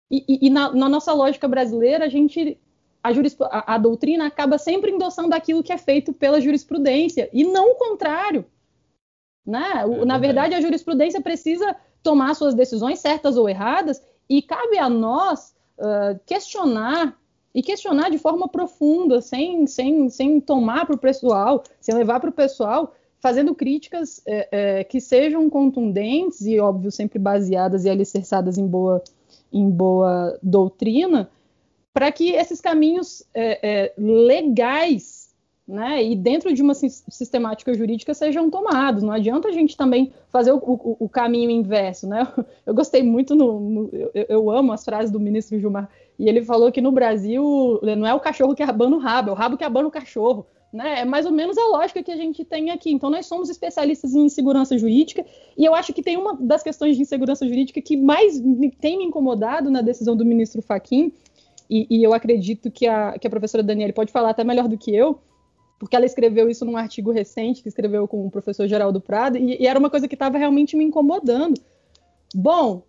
[0.10, 2.58] E, e, e na, na nossa lógica brasileira a gente
[3.04, 7.72] a, a, a, doutrina acaba sempre endossando aquilo que é feito pela jurisprudência, e não
[7.72, 8.46] o contrário.
[9.46, 9.86] Né?
[9.86, 14.78] O, é na verdade, a jurisprudência precisa tomar suas decisões, certas ou erradas, e cabe
[14.78, 17.18] a nós uh, questionar,
[17.54, 22.30] e questionar de forma profunda, sem, sem, sem tomar para o pessoal, sem levar para
[22.30, 28.58] o pessoal, fazendo críticas é, é, que sejam contundentes e, óbvio, sempre baseadas e alicerçadas
[28.58, 29.04] em boa,
[29.52, 31.30] em boa doutrina,
[31.94, 35.22] para que esses caminhos é, é, legais
[35.68, 39.04] né, e dentro de uma sistemática jurídica sejam tomados.
[39.04, 42.08] Não adianta a gente também fazer o, o, o caminho inverso.
[42.08, 42.28] Né?
[42.66, 45.90] Eu gostei muito, no, no eu, eu, amo as frases do ministro Gilmar,
[46.22, 49.34] e ele falou que no Brasil não é o cachorro que abana o rabo, é
[49.34, 50.46] o rabo que abana o cachorro.
[50.72, 51.00] Né?
[51.00, 52.92] É mais ou menos a lógica que a gente tem aqui.
[52.92, 55.26] Então, nós somos especialistas em insegurança jurídica,
[55.58, 59.00] e eu acho que tem uma das questões de insegurança jurídica que mais me, tem
[59.00, 61.12] me incomodado na decisão do ministro Faquim,
[61.68, 64.78] e, e, eu acredito que a, que a professora Daniele pode falar até melhor do
[64.78, 65.20] que eu,
[65.80, 69.60] porque ela escreveu isso num artigo recente que escreveu com o professor Geraldo Prado, e,
[69.60, 71.60] e era uma coisa que estava realmente me incomodando.
[72.36, 72.84] Bom,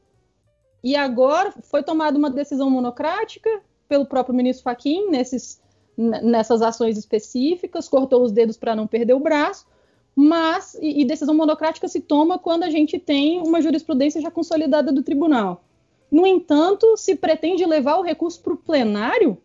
[0.83, 5.61] e agora foi tomada uma decisão monocrática pelo próprio ministro Faquim nesses,
[5.97, 9.67] nessas ações específicas, cortou os dedos para não perder o braço,
[10.15, 14.91] mas e, e decisão monocrática se toma quando a gente tem uma jurisprudência já consolidada
[14.91, 15.65] do tribunal.
[16.11, 19.39] No entanto, se pretende levar o recurso para o plenário,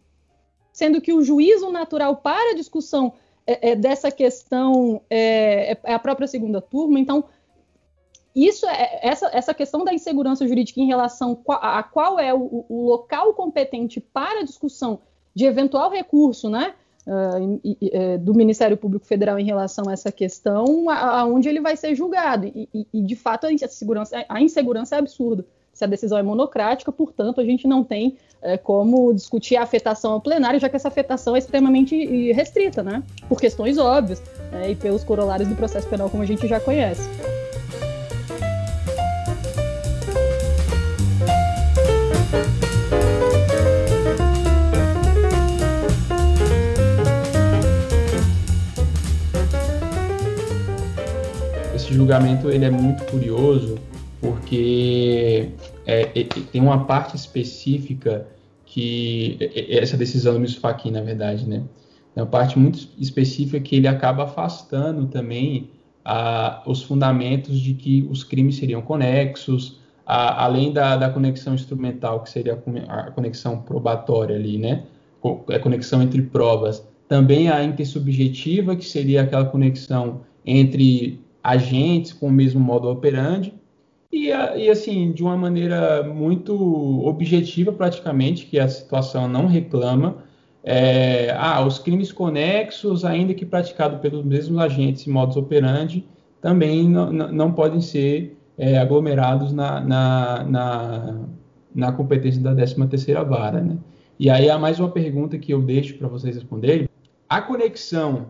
[0.73, 3.13] sendo que o juízo natural para a discussão
[3.45, 7.00] é, é, dessa questão é, é, a própria segunda turma.
[7.00, 7.23] Então,
[8.45, 12.88] isso é, essa, essa questão da insegurança jurídica em relação a, qual é o, o,
[12.88, 15.00] local competente para discussão
[15.34, 16.73] de eventual recurso, né?
[17.08, 22.47] Uh, do Ministério Público Federal em relação a essa questão, aonde ele vai ser julgado.
[22.47, 25.45] E, e, e de fato, a insegurança, a insegurança é absurda
[25.78, 30.13] se a decisão é monocrática, portanto, a gente não tem é, como discutir a afetação
[30.13, 33.04] ao plenário, já que essa afetação é extremamente restrita, né?
[33.30, 34.21] Por questões óbvias
[34.52, 37.08] é, e pelos corolários do processo penal, como a gente já conhece.
[51.88, 53.80] Esse julgamento ele é muito curioso
[54.19, 55.52] porque
[55.86, 58.28] é, é, tem uma parte específica
[58.65, 59.38] que
[59.69, 61.63] essa decisão do Fachin, na verdade, né?
[62.13, 65.69] É uma parte muito específica que ele acaba afastando também
[66.04, 72.21] a, os fundamentos de que os crimes seriam conexos, a, além da, da, conexão instrumental,
[72.21, 74.83] que seria a conexão probatória ali, né?
[75.48, 76.85] A conexão entre provas.
[77.08, 83.54] Também a intersubjetiva, que seria aquela conexão entre agentes com o mesmo modo operandi,
[84.12, 86.54] e, e, assim, de uma maneira muito
[87.06, 90.23] objetiva, praticamente, que a situação não reclama,
[90.63, 96.06] é, ah, os crimes conexos, ainda que praticados pelos mesmos agentes e modos operandi,
[96.41, 101.19] também não, não podem ser é, aglomerados na, na, na,
[101.73, 103.62] na, competência da 13ª vara.
[103.62, 103.77] Né?
[104.19, 106.89] E aí há mais uma pergunta que eu deixo para vocês responderem.
[107.29, 108.27] A conexão,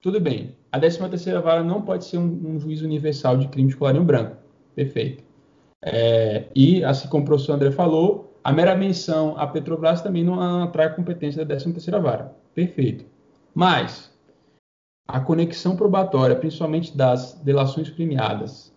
[0.00, 3.76] tudo bem, a 13ª vara não pode ser um, um juízo universal de crime de
[3.76, 4.36] colarinho branco.
[4.74, 5.22] Perfeito.
[5.82, 10.62] É, e, assim como o professor André falou, a mera menção à Petrobras também não
[10.62, 12.34] atrai a competência da 13ª vara.
[12.54, 13.04] Perfeito.
[13.54, 14.10] Mas
[15.06, 18.72] a conexão probatória, principalmente das delações premiadas,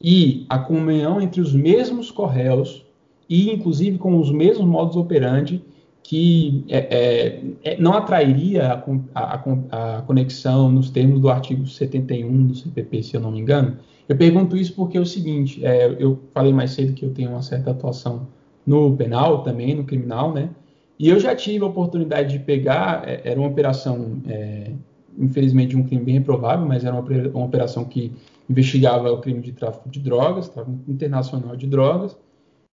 [0.00, 2.86] e a comunhão entre os mesmos corréus,
[3.28, 5.64] e inclusive com os mesmos modos operandi,
[6.08, 12.46] que é, é, é não atrairia a, a, a, conexão nos termos do artigo 71
[12.46, 13.76] do CPP, se eu não me engano.
[14.08, 17.30] Eu pergunto isso porque é o seguinte, é, eu falei mais cedo que eu tenho
[17.30, 18.28] uma certa atuação
[18.64, 20.50] no penal também, no criminal, né?
[20.96, 24.70] E eu já tive a oportunidade de pegar, é, era uma operação, é,
[25.18, 28.12] infelizmente, um crime bem reprovável, mas era uma, uma, operação que
[28.48, 32.16] investigava o crime de tráfico de drogas, tráfico internacional de drogas,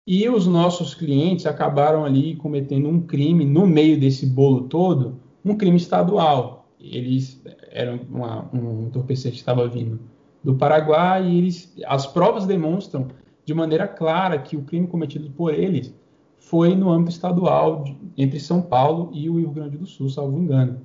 [0.06, 5.56] e os nossos clientes acabaram ali cometendo um crime no meio desse bolo todo, um
[5.56, 6.68] crime estadual.
[6.78, 9.98] Eles eram uma, um entorpecente que estava vindo
[10.44, 13.08] do Paraguai e eles, as provas demonstram
[13.44, 15.92] de maneira clara que o crime cometido por eles
[16.38, 20.38] foi no âmbito estadual de, entre São Paulo e o Rio Grande do Sul, salvo
[20.38, 20.80] engano.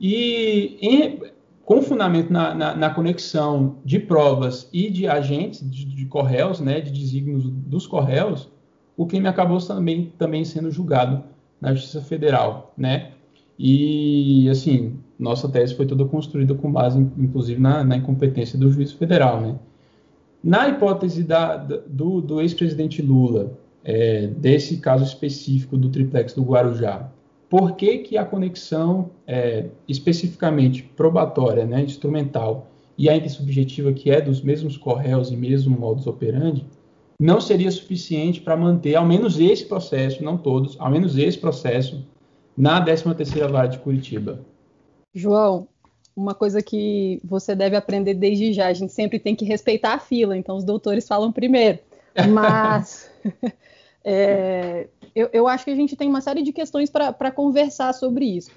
[0.00, 1.20] E em,
[1.68, 6.80] com fundamento na, na, na, conexão de provas e de agentes de, de correios, né,
[6.80, 8.48] de desígnios dos correios,
[8.96, 11.22] o crime acabou também, também sendo julgado
[11.60, 13.10] na Justiça Federal, né?
[13.58, 18.92] E, assim, nossa tese foi toda construída com base, inclusive, na, na incompetência do juiz
[18.92, 19.56] federal, né?
[20.42, 23.52] Na hipótese da, do, do ex-presidente Lula,
[23.84, 27.10] é, desse caso específico do triplex do Guarujá,
[27.48, 34.20] por que, que a conexão é, especificamente probatória, né, instrumental, e a intersubjetiva, que é
[34.20, 36.66] dos mesmos correios e mesmo modus operandi,
[37.20, 42.04] não seria suficiente para manter ao menos esse processo, não todos, ao menos esse processo,
[42.56, 44.40] na 13ª Vara de Curitiba?
[45.14, 45.68] João,
[46.14, 48.66] uma coisa que você deve aprender desde já.
[48.66, 51.78] A gente sempre tem que respeitar a fila, então os doutores falam primeiro.
[52.32, 53.08] Mas
[54.04, 58.24] é, eu, eu, acho que a gente tem uma série de questões para conversar sobre
[58.24, 58.50] isso.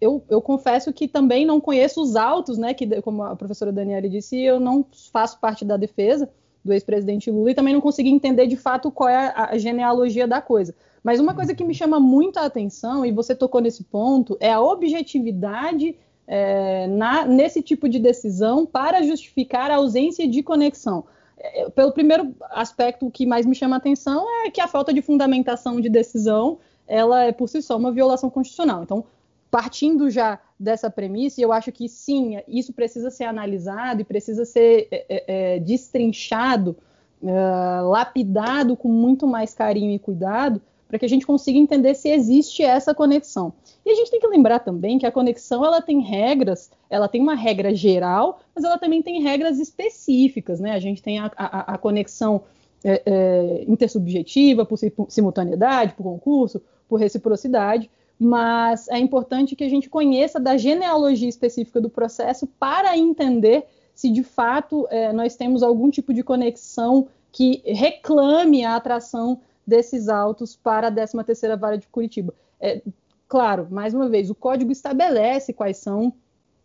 [0.00, 2.72] Eu, eu, confesso que também não conheço os autos, né?
[2.72, 6.28] Que, como a professora Daniela disse, eu não faço parte da defesa
[6.64, 10.26] do ex-presidente Lula e também não consegui entender de fato qual é a, a genealogia
[10.26, 10.74] da coisa.
[11.02, 14.52] Mas uma coisa que me chama muito a atenção, e você tocou nesse ponto, é
[14.52, 15.96] a objetividade
[16.26, 21.04] é, na, nesse tipo de decisão para justificar a ausência de conexão.
[21.40, 24.92] É, pelo primeiro aspecto, o que mais me chama a atenção é que a falta
[24.92, 28.82] de fundamentação de decisão ela é por si só uma violação constitucional.
[28.82, 29.04] Então,
[29.50, 34.88] partindo já dessa premissa, eu acho que sim, isso precisa ser analisado e precisa ser
[34.90, 36.76] é, é, é destrinchado,
[37.22, 42.08] é, lapidado com muito mais carinho e cuidado, para que a gente consiga entender se
[42.08, 43.52] existe essa conexão.
[43.88, 47.22] E a gente tem que lembrar também que a conexão ela tem regras, ela tem
[47.22, 50.72] uma regra geral, mas ela também tem regras específicas, né?
[50.72, 52.42] A gente tem a, a, a conexão
[52.84, 54.76] é, é, intersubjetiva, por
[55.08, 61.80] simultaneidade, por concurso, por reciprocidade, mas é importante que a gente conheça da genealogia específica
[61.80, 63.64] do processo para entender
[63.94, 70.10] se de fato é, nós temos algum tipo de conexão que reclame a atração desses
[70.10, 72.34] autos para a 13ª Vara de Curitiba.
[72.60, 72.82] É,
[73.28, 76.12] claro, mais uma vez, o código estabelece quais são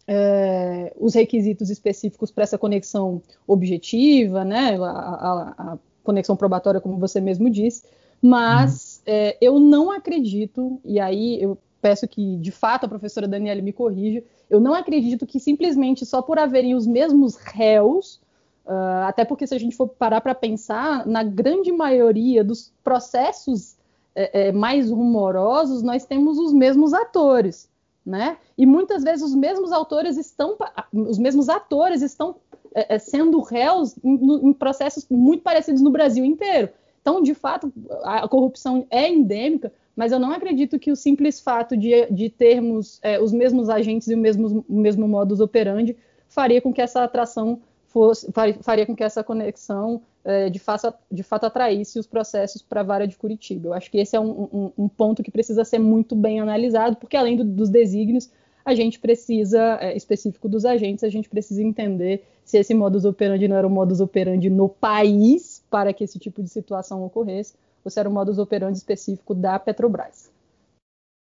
[0.08, 6.98] é, os requisitos específicos para essa conexão objetiva, né, a, a, a, conexão probatória, como
[6.98, 7.84] você mesmo disse,
[8.22, 9.14] mas uhum.
[9.14, 13.72] é, eu não acredito, e aí eu peço que de fato a professora Daniela me
[13.72, 18.22] corrija, eu não acredito que simplesmente só por haverem os mesmos réus
[18.66, 23.73] Uh, até porque, se a gente for parar para pensar, na grande maioria dos processos
[24.16, 27.70] é, é, mais rumorosos, nós temos os mesmos atores,
[28.06, 28.38] né?
[28.58, 30.58] E muitas vezes os mesmos autores estão,
[30.92, 32.36] os mesmos atores estão
[32.76, 36.70] é, é sendo réus em, em, processos muito parecidos no Brasil inteiro.
[37.02, 37.72] Então, de fato,
[38.04, 43.00] a corrupção é endêmica, mas eu não acredito que o simples fato de, de termos
[43.02, 45.98] é, os mesmos agentes e o mesmo, o mesmo modus operandi
[46.28, 47.62] faria com que essa atração
[47.94, 48.28] fosse,
[48.62, 52.84] faria com que essa conexão é, de, fato, de fato atraísse os processos para a
[52.84, 53.68] vara de Curitiba.
[53.68, 56.96] Eu acho que esse é um, um, um, ponto que precisa ser muito bem analisado,
[56.96, 58.32] porque além do, dos desígnios,
[58.66, 63.48] a gente precisa, é, específico dos agentes, a gente precisa entender se esse modus operandi
[63.48, 67.54] não era o modus operandi no país para que esse tipo de situação ocorresse,
[67.86, 70.32] ou se era o modus operandi específico da Petrobras.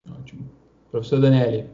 [0.09, 0.49] Ótimo.
[0.89, 1.67] Professor Daniele.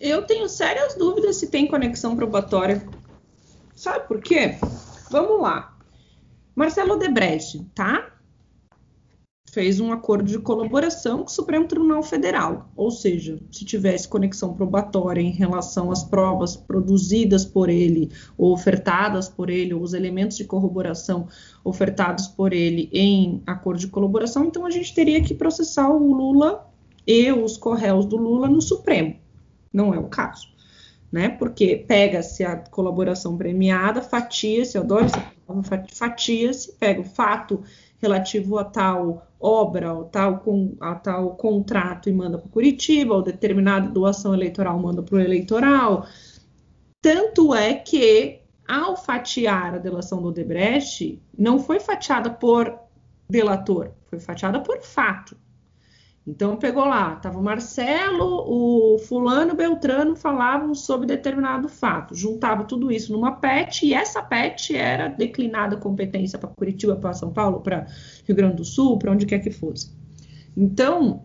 [0.00, 2.82] Eu tenho sérias dúvidas se tem conexão probatória.
[3.74, 4.56] Sabe por quê?
[5.10, 5.76] Vamos lá.
[6.56, 8.10] Marcelo Debrecht, tá?
[9.52, 14.54] fez um acordo de colaboração com o Supremo Tribunal Federal, ou seja, se tivesse conexão
[14.54, 20.36] probatória em relação às provas produzidas por ele ou ofertadas por ele, ou os elementos
[20.36, 21.26] de corroboração
[21.64, 26.66] ofertados por ele em acordo de colaboração, então a gente teria que processar o Lula
[27.06, 29.19] e os correios do Lula no Supremo.
[29.72, 30.48] Não é o caso.
[31.10, 31.28] Né?
[31.28, 35.32] Porque pega-se a colaboração premiada, fatia-se, eu adoro essa
[35.92, 37.62] fatia-se, pega o fato
[38.00, 40.44] relativo a tal obra, a tal,
[40.80, 46.06] a tal contrato e manda para Curitiba, ou determinada doação eleitoral manda para o eleitoral.
[47.00, 52.78] Tanto é que, ao fatiar a delação do Odebrecht, não foi fatiada por
[53.28, 55.36] delator, foi fatiada por fato.
[56.26, 62.92] Então pegou lá, estava o Marcelo, o fulano, Beltrano falavam sobre determinado fato, juntava tudo
[62.92, 67.86] isso numa PET e essa PET era declinada competência para Curitiba, para São Paulo, para
[68.26, 69.90] Rio Grande do Sul, para onde quer que fosse.
[70.54, 71.24] Então,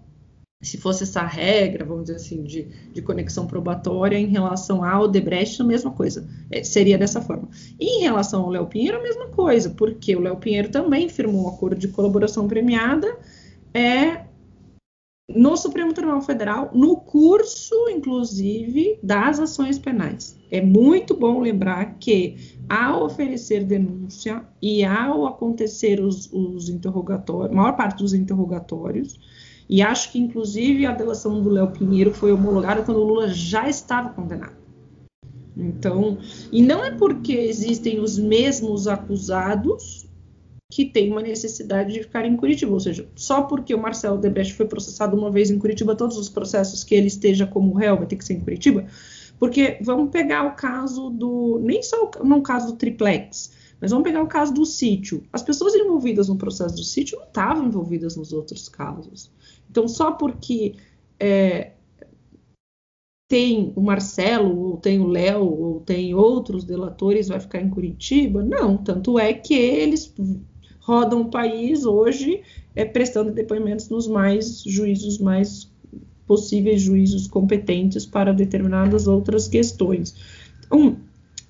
[0.62, 5.62] se fosse essa regra, vamos dizer assim, de, de conexão probatória em relação ao Debrecht,
[5.62, 7.50] a mesma coisa, é, seria dessa forma.
[7.80, 11.46] E em relação ao Léo Pinheiro, a mesma coisa, porque o Léo Pinheiro também firmou
[11.46, 13.18] um acordo de colaboração premiada,
[13.74, 14.25] é
[15.28, 20.38] no Supremo Tribunal Federal, no curso, inclusive, das ações penais.
[20.52, 27.76] É muito bom lembrar que, ao oferecer denúncia e ao acontecer os, os interrogatórios, maior
[27.76, 29.20] parte dos interrogatórios,
[29.68, 33.68] e acho que, inclusive, a delação do Léo Pinheiro foi homologada quando o Lula já
[33.68, 34.54] estava condenado.
[35.58, 36.18] Então,
[36.52, 40.05] e não é porque existem os mesmos acusados
[40.72, 44.54] que tem uma necessidade de ficar em Curitiba, ou seja, só porque o Marcelo Debrecht
[44.54, 48.08] foi processado uma vez em Curitiba, todos os processos que ele esteja como réu vai
[48.08, 48.86] ter que ser em Curitiba,
[49.38, 54.24] porque vamos pegar o caso do, nem só no caso do triplex, mas vamos pegar
[54.24, 55.24] o caso do sítio.
[55.32, 59.30] As pessoas envolvidas no processo do sítio não estavam envolvidas nos outros casos.
[59.70, 60.76] Então, só porque
[61.20, 61.74] é,
[63.28, 68.42] tem o Marcelo, ou tem o Léo, ou tem outros delatores, vai ficar em Curitiba?
[68.42, 70.14] Não, tanto é que eles
[70.86, 72.44] rodam o país hoje
[72.76, 75.68] é, prestando depoimentos nos mais juízos mais
[76.28, 80.16] possíveis juízos competentes para determinadas outras questões.
[80.66, 80.98] Então,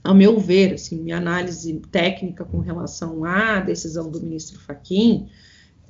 [0.04, 5.28] ao meu ver, assim, minha análise técnica com relação à decisão do ministro Faquim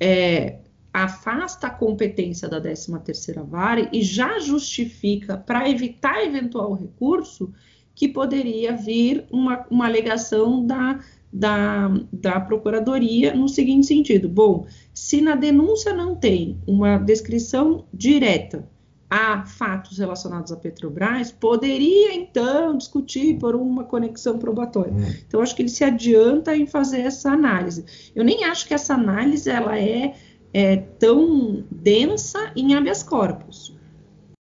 [0.00, 0.58] é,
[0.92, 7.52] afasta a competência da 13ª vara e já justifica, para evitar eventual recurso,
[7.94, 11.00] que poderia vir uma, uma alegação da
[11.36, 18.66] da, da Procuradoria no seguinte sentido: bom, se na denúncia não tem uma descrição direta
[19.08, 24.92] a fatos relacionados à Petrobras, poderia então discutir por uma conexão probatória.
[24.92, 25.14] Hum.
[25.28, 27.84] Então, acho que ele se adianta em fazer essa análise.
[28.14, 30.14] Eu nem acho que essa análise ela é,
[30.52, 33.76] é tão densa em habeas corpus,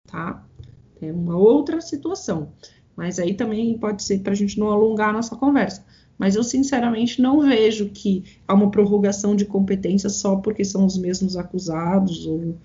[0.05, 0.45] tá?
[1.01, 2.53] É uma outra situação.
[2.95, 5.83] Mas aí também pode ser para a gente não alongar a nossa conversa.
[6.17, 10.97] Mas eu, sinceramente, não vejo que há uma prorrogação de competência só porque são os
[10.97, 12.55] mesmos acusados, ou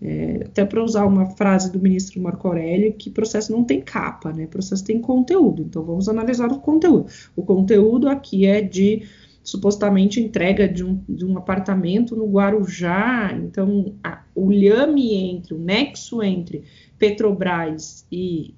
[0.00, 4.32] é, até para usar uma frase do ministro Marco Aurélio, que processo não tem capa,
[4.32, 4.46] né?
[4.46, 5.62] Processo tem conteúdo.
[5.62, 7.06] Então, vamos analisar o conteúdo.
[7.34, 9.02] O conteúdo aqui é de
[9.42, 13.32] supostamente entrega de um, de um apartamento no Guarujá.
[13.32, 16.64] Então, a, o lhame entre, o nexo entre
[16.98, 18.54] Petrobras e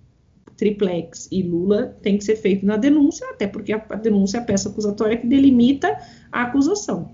[0.61, 4.45] triplex e Lula tem que ser feito na denúncia, até porque a, denúncia é a
[4.45, 5.97] peça acusatória que delimita
[6.31, 7.11] a acusação.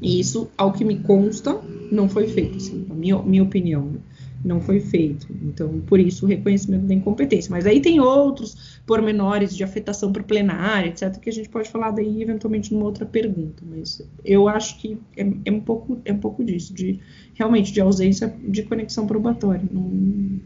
[0.00, 1.60] E isso, ao que me consta,
[1.92, 3.98] não foi feito, assim, minha, minha opinião, né?
[4.42, 5.28] não foi feito.
[5.42, 7.50] Então, por isso, o reconhecimento da incompetência.
[7.50, 11.90] Mas aí tem outros pormenores de afetação para plenária, etc., que a gente pode falar
[11.90, 13.62] daí, eventualmente, numa outra pergunta.
[13.70, 16.98] Mas eu acho que é, é um, pouco, é um pouco disso, de
[17.34, 19.62] realmente de ausência de conexão probatória.
[19.70, 20.40] Não,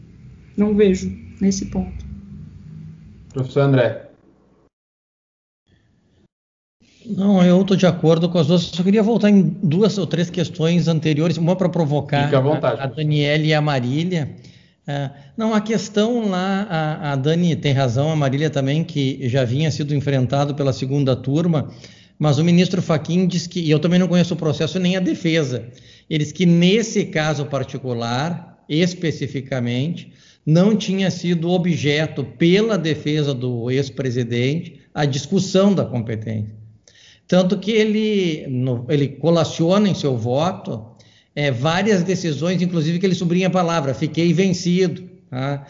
[0.57, 1.09] não vejo
[1.41, 2.06] nesse ponto.
[3.37, 4.07] Professor André.
[7.05, 8.63] Não, eu estou de acordo com as duas.
[8.63, 13.43] Só queria voltar em duas ou três questões anteriores, uma para provocar a, a Daniela
[13.43, 14.35] e a Marília.
[14.85, 19.43] É, não, a questão lá, a, a, Dani tem razão, a Marília também, que já
[19.43, 21.69] vinha sido enfrentado pela segunda turma,
[22.17, 25.01] mas o ministro Faquim diz que, e eu também não conheço o processo nem a
[25.01, 25.67] defesa,
[26.09, 30.11] eles que nesse caso particular, especificamente,
[30.47, 36.55] não tinha sido objeto pela defesa do ex-presidente a discussão da competência.
[37.27, 40.85] Tanto que ele, no, ele colaciona em seu voto
[41.35, 45.09] é, várias decisões, inclusive que ele sublinha a palavra, fiquei vencido.
[45.29, 45.67] Tá?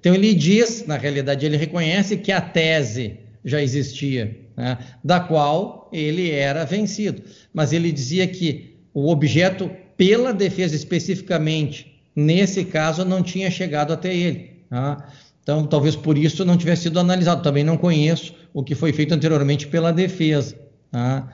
[0.00, 4.78] Então ele diz, na realidade, ele reconhece que a tese já existia, né?
[5.04, 7.22] da qual ele era vencido.
[7.54, 14.14] Mas ele dizia que o objeto, pela defesa especificamente, nesse caso, não tinha chegado até
[14.14, 14.64] ele.
[14.68, 15.08] Tá?
[15.42, 17.42] Então, talvez por isso não tivesse sido analisado.
[17.42, 20.56] Também não conheço o que foi feito anteriormente pela defesa.
[20.90, 21.28] Tá?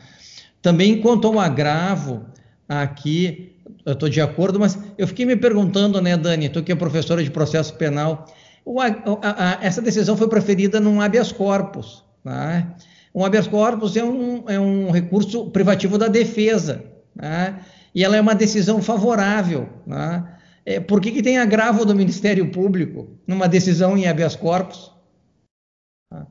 [0.62, 2.24] Também quanto ao agravo,
[2.68, 3.55] aqui
[3.85, 7.22] eu estou de acordo, mas eu fiquei me perguntando, né, Dani, tu que é professora
[7.22, 8.26] de processo penal,
[8.64, 8.87] o, a,
[9.22, 12.05] a, essa decisão foi preferida num habeas corpus.
[12.22, 12.66] Tá?
[13.14, 16.85] Um habeas corpus é um, é um recurso privativo da defesa,
[17.18, 17.61] tá?
[17.95, 19.68] e ela é uma decisão favorável.
[19.89, 20.38] Tá?
[20.68, 24.92] É, por que, que tem agravo do Ministério Público numa decisão em habeas corpus?
[26.10, 26.26] Tá?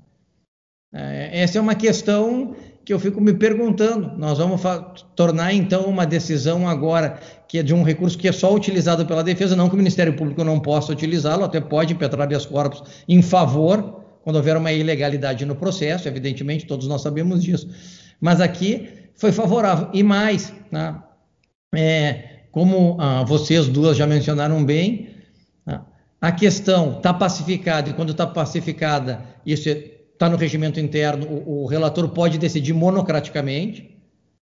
[0.93, 4.15] É, essa é uma questão que eu fico me perguntando.
[4.15, 4.61] Nós vamos
[5.15, 9.23] tornar então uma decisão agora que é de um recurso que é só utilizado pela
[9.23, 13.23] defesa, não que o Ministério Público não possa utilizá-lo, até pode impetrar habeas corpus em
[13.23, 17.67] favor quando houver uma ilegalidade no processo, evidentemente, todos nós sabemos disso.
[18.21, 19.89] Mas aqui foi favorável.
[19.93, 21.01] E mais, né,
[21.73, 25.09] é, como ah, vocês duas já mencionaram bem,
[25.67, 25.85] ah,
[26.19, 31.67] a questão está pacificada, e quando está pacificada, isso está no regimento interno, o, o
[31.67, 33.95] relator pode decidir monocraticamente,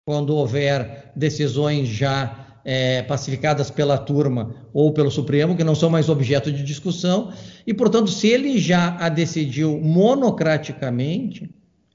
[0.04, 6.08] quando houver decisões já é, pacificadas pela turma ou pelo Supremo, que não são mais
[6.08, 7.32] objeto de discussão,
[7.64, 11.48] e, portanto, se ele já a decidiu monocraticamente,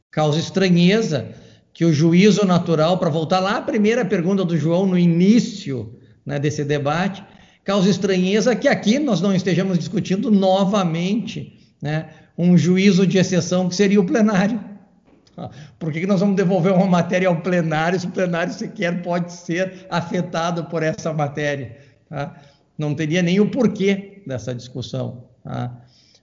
[0.10, 1.28] causa estranheza
[1.74, 5.94] que o juízo natural, para voltar lá à primeira pergunta do João no início
[6.26, 7.24] né, desse debate,
[7.64, 13.76] causa estranheza que aqui nós não estejamos discutindo novamente né, um juízo de exceção que
[13.76, 14.60] seria o plenário.
[15.78, 19.86] Por que nós vamos devolver uma matéria ao plenário se o plenário sequer pode ser
[19.90, 21.78] afetado por essa matéria?
[22.10, 22.36] Tá?
[22.78, 25.26] Não teria nem o porquê dessa discussão.
[25.44, 25.76] Tá?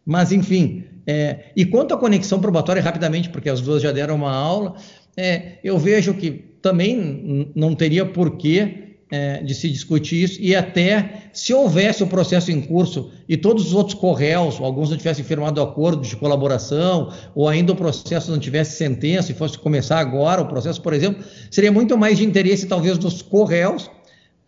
[0.04, 4.32] Mas, enfim, é, e quanto à conexão probatória, rapidamente, porque as duas já deram uma
[4.32, 4.76] aula,
[5.16, 6.30] é, eu vejo que
[6.62, 8.81] também não teria porquê
[9.12, 13.66] é, de se discutir isso, e até se houvesse o processo em curso e todos
[13.66, 18.38] os outros correios, alguns não tivessem firmado acordo de colaboração, ou ainda o processo não
[18.38, 22.66] tivesse sentença e fosse começar agora o processo, por exemplo, seria muito mais de interesse,
[22.66, 23.90] talvez, dos correios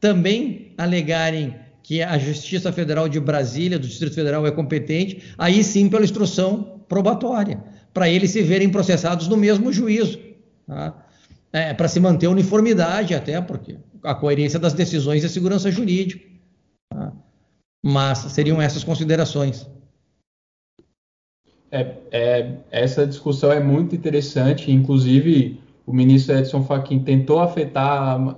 [0.01, 5.91] também alegarem que a Justiça Federal de Brasília, do Distrito Federal, é competente, aí sim
[5.91, 7.63] pela instrução probatória,
[7.93, 10.19] para eles se verem processados no mesmo juízo.
[10.67, 11.05] Tá?
[11.53, 16.25] É, para se manter uniformidade até, porque a coerência das decisões e a segurança jurídica.
[16.93, 17.13] Tá?
[17.83, 19.69] Mas seriam essas considerações.
[21.71, 27.85] É, é, essa discussão é muito interessante, inclusive o ministro Edson Fachin tentou afetar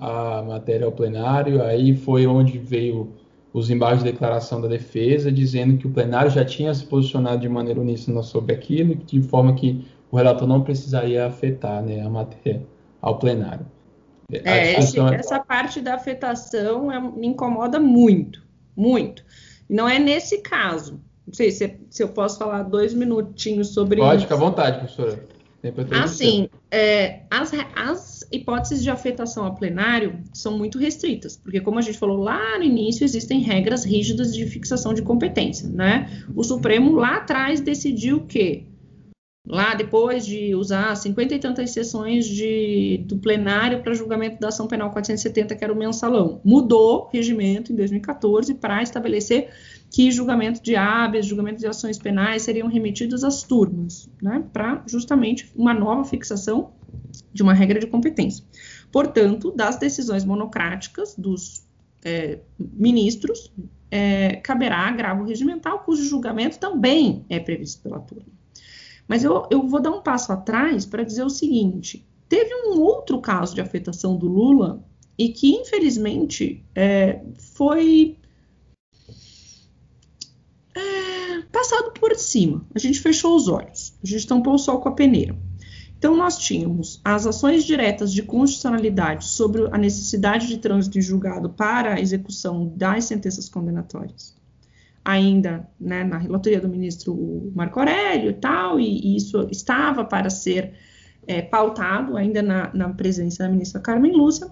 [0.00, 3.12] a, a, matéria ao plenário, aí foi onde veio
[3.52, 7.48] os embaixos de declaração da defesa, dizendo que o plenário já tinha se posicionado de
[7.48, 12.62] maneira uníssona sobre aquilo, de forma que o relator não precisaria afetar né, a matéria
[13.00, 13.66] ao plenário.
[14.30, 15.14] É, esse, é...
[15.14, 18.42] essa parte da afetação é, me incomoda muito,
[18.76, 19.24] muito.
[19.68, 21.00] Não é nesse caso.
[21.26, 24.22] Não sei se, se eu posso falar dois minutinhos sobre Pode, isso.
[24.24, 25.36] fica à vontade, professora.
[26.00, 31.82] Assim, é, as, as hipóteses de afetação ao plenário são muito restritas, porque, como a
[31.82, 36.24] gente falou lá no início, existem regras rígidas de fixação de competência, né?
[36.36, 38.64] O Supremo lá atrás decidiu que
[39.46, 44.66] lá depois de usar 50 e tantas sessões de, do plenário para julgamento da ação
[44.66, 46.40] penal 470, que era o mensalão.
[46.44, 49.48] Mudou o regimento em 2014 para estabelecer
[49.88, 55.50] que julgamento de habeas, julgamento de ações penais seriam remetidos às turmas, né, para justamente
[55.54, 56.72] uma nova fixação
[57.32, 58.44] de uma regra de competência.
[58.90, 61.64] Portanto, das decisões monocráticas dos
[62.04, 63.52] é, ministros,
[63.90, 68.35] é, caberá agravo regimental, cujo julgamento também é previsto pela turma.
[69.08, 73.20] Mas eu, eu vou dar um passo atrás para dizer o seguinte: teve um outro
[73.20, 74.84] caso de afetação do Lula
[75.18, 78.18] e que, infelizmente, é, foi
[80.74, 82.66] é, passado por cima.
[82.74, 85.36] A gente fechou os olhos, a gente tampou o sol com a peneira.
[85.98, 91.48] Então, nós tínhamos as ações diretas de constitucionalidade sobre a necessidade de trânsito em julgado
[91.48, 94.36] para a execução das sentenças condenatórias
[95.06, 100.28] ainda né, na relatoria do ministro Marco Aurélio e tal, e, e isso estava para
[100.28, 100.72] ser
[101.28, 104.50] é, pautado ainda na, na, presença da ministra Carmen Lúcia.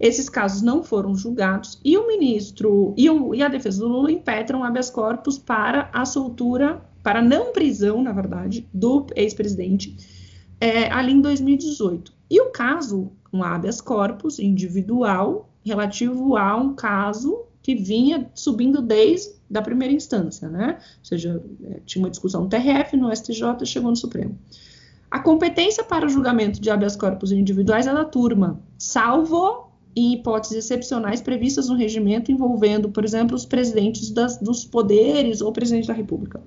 [0.00, 4.10] Esses casos não foram julgados e o ministro e, o, e a defesa do Lula
[4.10, 9.94] impetram habeas corpus para a soltura, para não prisão, na verdade, do ex-presidente
[10.58, 12.10] é, ali em 2018.
[12.30, 19.39] E o caso, um habeas corpus individual relativo a um caso que vinha subindo desde
[19.50, 20.78] da primeira instância, né?
[20.98, 24.38] Ou seja, é, tinha uma discussão no TRF, no STJ, chegou no Supremo.
[25.10, 30.64] A competência para o julgamento de habeas corpus individuais é da turma, salvo em hipóteses
[30.64, 35.94] excepcionais previstas no regimento envolvendo, por exemplo, os presidentes das, dos poderes ou presidente da
[35.94, 36.40] República.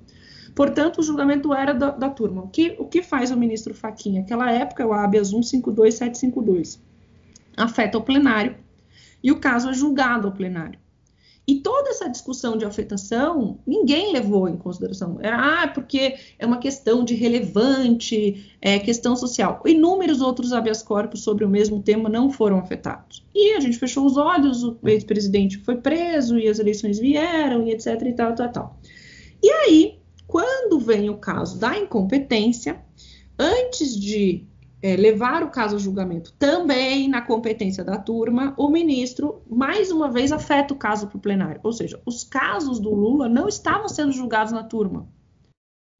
[0.54, 2.42] Portanto, o julgamento era da, da turma.
[2.42, 4.22] O que, o que faz o ministro Faquinha?
[4.22, 6.80] Naquela época, é o habeas 152752
[7.56, 8.56] afeta o plenário
[9.22, 10.78] e o caso é julgado ao plenário.
[11.46, 15.18] E toda essa discussão de afetação, ninguém levou em consideração.
[15.20, 19.62] Era, ah, porque é uma questão de relevante, é, questão social.
[19.66, 23.22] Inúmeros outros habeas corpus sobre o mesmo tema não foram afetados.
[23.34, 27.72] E a gente fechou os olhos, o ex-presidente foi preso, e as eleições vieram, e
[27.72, 28.80] etc, e tal, tal, tal.
[29.42, 32.82] E aí, quando vem o caso da incompetência,
[33.38, 34.46] antes de
[34.84, 40.10] é, levar o caso a julgamento também na competência da turma, o ministro, mais uma
[40.10, 41.58] vez, afeta o caso para o plenário.
[41.62, 45.08] Ou seja, os casos do Lula não estavam sendo julgados na turma.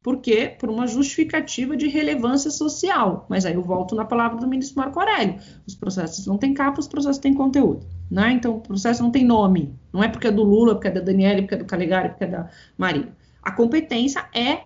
[0.03, 0.55] Por quê?
[0.61, 3.25] Por uma justificativa de relevância social.
[3.27, 5.41] Mas aí eu volto na palavra do ministro Marco Aurélio.
[5.67, 7.87] Os processos não têm capa, os processos têm conteúdo.
[8.11, 8.33] Né?
[8.33, 9.75] Então, o processo não tem nome.
[9.95, 12.25] Não é porque é do Lula, porque é da Daniela, porque é do Caligari, porque
[12.25, 13.09] é da Maria.
[13.43, 14.65] A competência é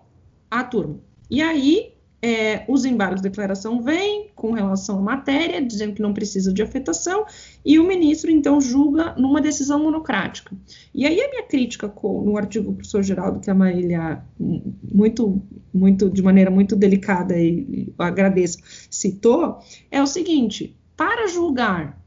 [0.51, 0.99] a turma.
[1.29, 6.13] E aí, é, os embargos de declaração vêm com relação à matéria, dizendo que não
[6.13, 7.25] precisa de afetação,
[7.65, 10.55] e o ministro, então, julga numa decisão monocrática.
[10.93, 15.41] E aí a minha crítica com, no artigo do professor Geraldo, que a Marília, muito,
[15.73, 18.59] muito, de maneira muito delicada, e, e agradeço,
[18.89, 19.59] citou,
[19.89, 21.98] é o seguinte, para julgar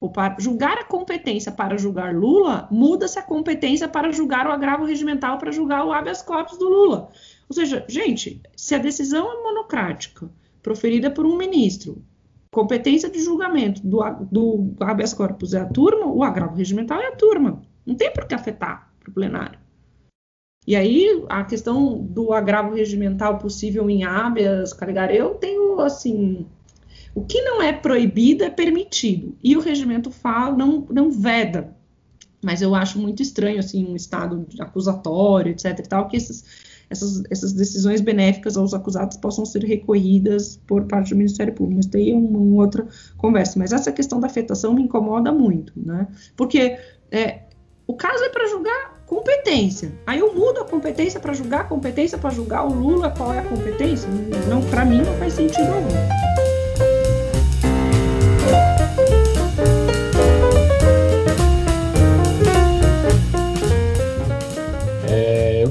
[0.00, 4.84] ou para julgar a competência para julgar Lula, muda-se a competência para julgar o agravo
[4.84, 7.08] regimental para julgar o habeas corpus do Lula.
[7.48, 10.30] Ou seja, gente, se a decisão é monocrática,
[10.62, 12.02] proferida por um ministro,
[12.50, 17.16] competência de julgamento do, do habeas corpus é a turma, o agravo regimental é a
[17.16, 17.62] turma.
[17.84, 19.58] Não tem por que afetar para o plenário.
[20.66, 26.46] E aí, a questão do agravo regimental possível em habeas, Caligari, eu tenho, assim,
[27.14, 29.36] o que não é proibido é permitido.
[29.42, 31.74] E o regimento fala, não, não veda.
[32.42, 36.44] Mas eu acho muito estranho, assim, um estado acusatório, etc e tal, que esses
[36.90, 41.76] essas, essas decisões benéficas aos acusados possam ser recorridas por parte do Ministério Público.
[41.76, 42.86] Mas tem uma, uma outra
[43.16, 43.58] conversa.
[43.58, 46.06] Mas essa questão da afetação me incomoda muito, né?
[46.36, 46.78] Porque
[47.10, 47.40] é,
[47.86, 49.92] o caso é para julgar competência.
[50.06, 53.38] Aí eu mudo a competência para julgar a competência para julgar o Lula, qual é
[53.38, 54.08] a competência?
[54.48, 56.53] Não, para mim não faz sentido algum.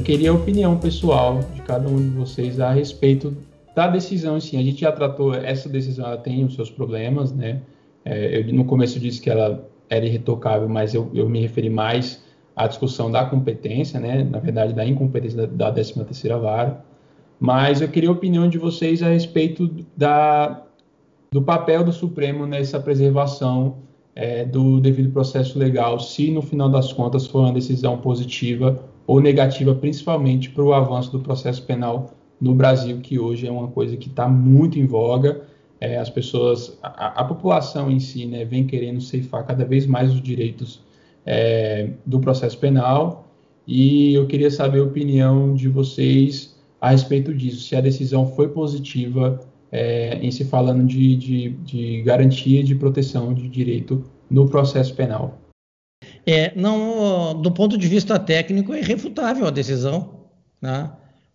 [0.03, 3.35] Queria a opinião pessoal de cada um de vocês a respeito
[3.73, 4.39] da decisão.
[4.39, 7.61] Sim, a gente já tratou essa decisão, ela tem os seus problemas, né?
[8.03, 12.21] É, eu no começo disse que ela era irretocável, mas eu, eu me referi mais
[12.53, 14.25] à discussão da competência, né?
[14.25, 16.83] Na verdade, da incompetência da, da 13 terceira vara.
[17.39, 20.63] Mas eu queria a opinião de vocês a respeito da,
[21.31, 23.77] do papel do Supremo nessa preservação
[24.13, 29.19] é, do devido processo legal, se no final das contas for uma decisão positiva ou
[29.19, 33.95] negativa, principalmente para o avanço do processo penal no Brasil, que hoje é uma coisa
[33.97, 35.43] que está muito em voga.
[35.79, 40.13] É, as pessoas, a, a, população em si, né, vem querendo ceifar cada vez mais
[40.13, 40.81] os direitos
[41.25, 43.27] é, do processo penal.
[43.67, 48.49] E eu queria saber a opinião de vocês a respeito disso, se a decisão foi
[48.49, 49.39] positiva
[49.71, 55.39] é, em se falando de, de, de garantia de proteção de direito no processo penal.
[56.25, 60.27] É, não, do ponto de vista técnico, é irrefutável a decisão.
[60.61, 60.89] Né?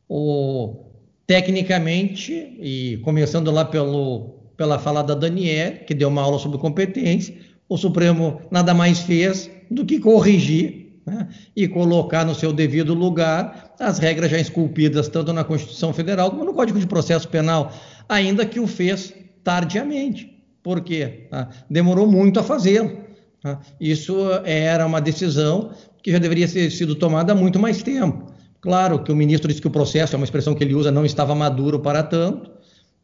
[0.08, 0.86] O,
[1.26, 7.34] tecnicamente, e começando lá pelo, pela fala da Daniel, que deu uma aula sobre competência,
[7.68, 11.28] o Supremo nada mais fez do que corrigir né?
[11.54, 16.44] e colocar no seu devido lugar as regras já esculpidas tanto na Constituição Federal como
[16.44, 17.72] no Código de Processo Penal,
[18.08, 19.14] ainda que o fez
[19.44, 20.34] tardiamente.
[20.62, 21.28] Por quê?
[21.30, 23.07] Ah, demorou muito a fazê-lo.
[23.42, 23.60] Tá?
[23.80, 25.70] Isso era uma decisão
[26.02, 28.32] que já deveria ter sido tomada há muito mais tempo.
[28.60, 31.04] Claro que o ministro disse que o processo, é uma expressão que ele usa, não
[31.04, 32.50] estava maduro para tanto,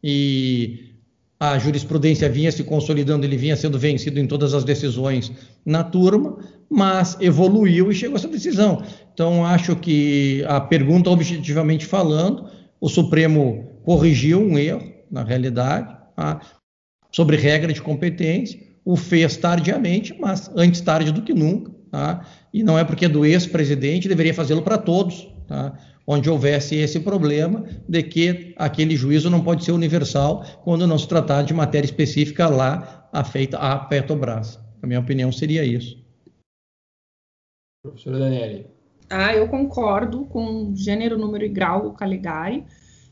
[0.02, 0.94] e
[1.38, 5.30] a jurisprudência vinha se consolidando, ele vinha sendo vencido em todas as decisões
[5.64, 8.82] na turma, mas evoluiu e chegou a essa decisão.
[9.12, 12.48] Então, acho que a pergunta, objetivamente falando,
[12.80, 16.40] o Supremo corrigiu um erro, na realidade, tá?
[17.12, 21.72] sobre regra de competência, o fez tardiamente, mas antes tarde do que nunca.
[21.90, 22.26] Tá?
[22.52, 25.78] E não é porque é do ex-presidente, deveria fazê-lo para todos, tá?
[26.06, 31.08] onde houvesse esse problema de que aquele juízo não pode ser universal quando não se
[31.08, 34.58] tratar de matéria específica lá afeita à Petrobras.
[34.82, 35.96] A minha opinião seria isso.
[37.82, 38.66] Professora Daniele.
[39.08, 42.64] Ah, eu concordo com gênero, número e grau Caligari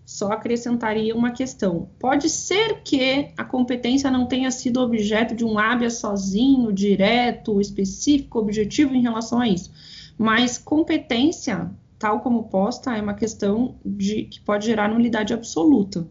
[0.04, 1.88] só acrescentaria uma questão.
[1.98, 8.38] Pode ser que a competência não tenha sido objeto de um habeas sozinho, direto, específico,
[8.38, 9.70] objetivo em relação a isso.
[10.18, 16.06] Mas competência, tal como posta, é uma questão de que pode gerar nulidade absoluta.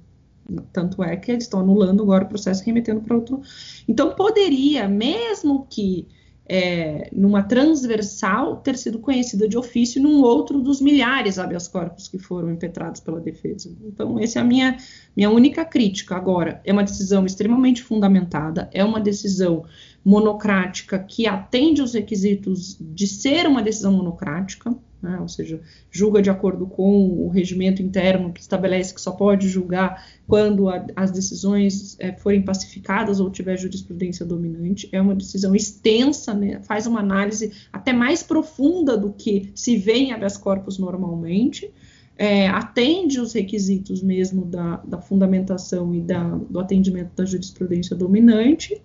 [0.73, 3.41] Tanto é que eles estão anulando agora o processo remetendo para outro.
[3.87, 6.07] Então, poderia, mesmo que
[6.53, 12.19] é, numa transversal, ter sido conhecida de ofício num outro dos milhares habeas corpus que
[12.19, 13.73] foram impetrados pela defesa.
[13.85, 14.75] Então, essa é a minha,
[15.15, 16.13] minha única crítica.
[16.13, 19.63] Agora, é uma decisão extremamente fundamentada, é uma decisão
[20.03, 26.29] monocrática que atende os requisitos de ser uma decisão monocrática, né, ou seja, julga de
[26.29, 31.97] acordo com o regimento interno que estabelece que só pode julgar quando a, as decisões
[31.99, 34.87] é, forem pacificadas ou tiver jurisprudência dominante.
[34.91, 39.93] É uma decisão extensa, né, faz uma análise até mais profunda do que se vê
[39.93, 41.71] em habeas corpus normalmente.
[42.15, 48.79] É, atende os requisitos mesmo da, da fundamentação e da, do atendimento da jurisprudência dominante,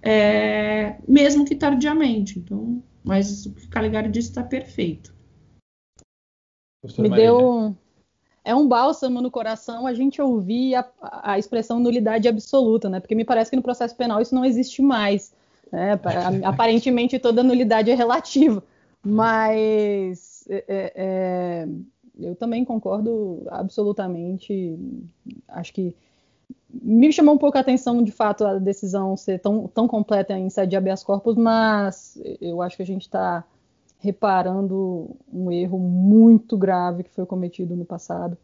[0.00, 2.38] é, mesmo que tardiamente.
[2.38, 5.14] Então, mas o que Caligari disse está perfeito
[6.98, 7.74] me deu
[8.44, 13.00] é um bálsamo no coração a gente ouvir a, a, expressão nulidade absoluta, né?
[13.00, 15.32] Porque me parece que no processo penal isso não existe mais.
[15.72, 15.98] Né?
[16.44, 18.62] Aparentemente toda nulidade é relativa,
[19.02, 21.68] mas é, é, é,
[22.20, 24.78] eu também concordo absolutamente.
[25.48, 25.96] Acho que
[26.70, 30.50] me chamou um pouco a atenção, de fato, a decisão ser tão, tão completa em
[30.50, 33.44] sede de habeas corpus, mas eu acho que a gente está
[34.04, 38.36] reparando um erro muito grave que foi cometido no passado,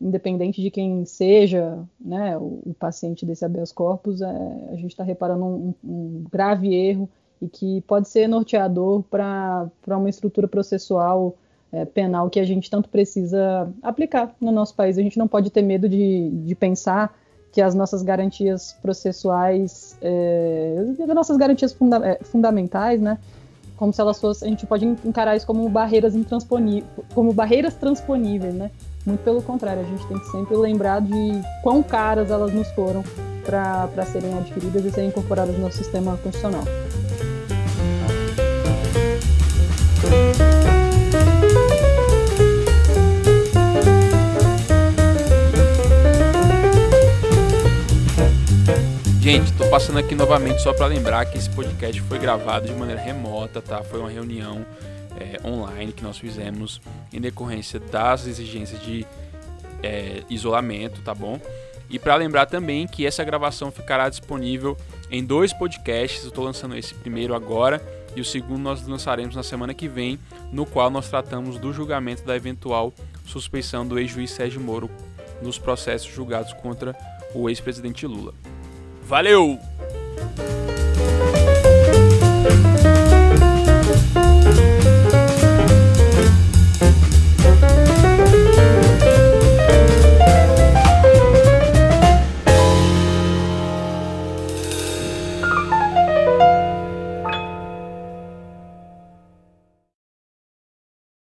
[0.00, 4.26] independente de quem seja né, o, o paciente desse habeas corpus, é,
[4.70, 7.06] a gente está reparando um, um, grave erro
[7.42, 11.36] e que pode ser norteador para uma estrutura processual
[11.70, 14.96] é, penal que a gente tanto precisa aplicar no nosso país.
[14.96, 17.14] A gente não pode ter medo de, de pensar
[17.52, 23.18] que as nossas garantias processuais, é, as nossas garantias funda é, fundamentais, né,
[23.78, 28.52] como se elas fossem, a gente pode encarar isso como barreiras intransponíveis, como barreiras transponíveis,
[28.52, 28.70] né?
[29.06, 33.04] Muito pelo contrário, a gente tem que sempre lembrar de quão caras elas nos foram
[33.44, 36.64] para serem adquiridas e serem incorporadas no nosso sistema constitucional.
[49.30, 52.98] Gente, tô passando aqui novamente só para lembrar que esse podcast foi gravado de maneira
[52.98, 53.82] remota, tá?
[53.82, 54.64] Foi uma reunião
[55.20, 56.80] é, online que nós fizemos
[57.12, 59.06] em decorrência das exigências de
[59.82, 61.38] é, isolamento, tá bom?
[61.90, 64.78] E para lembrar também que essa gravação ficará disponível
[65.10, 66.22] em dois podcasts.
[66.22, 67.82] Eu estou lançando esse primeiro agora
[68.16, 70.18] e o segundo nós lançaremos na semana que vem,
[70.50, 72.94] no qual nós tratamos do julgamento da eventual
[73.26, 74.90] suspeição do ex-juiz Sérgio Moro
[75.42, 76.96] nos processos julgados contra
[77.34, 78.32] o ex-presidente Lula.
[79.08, 79.58] Valeu!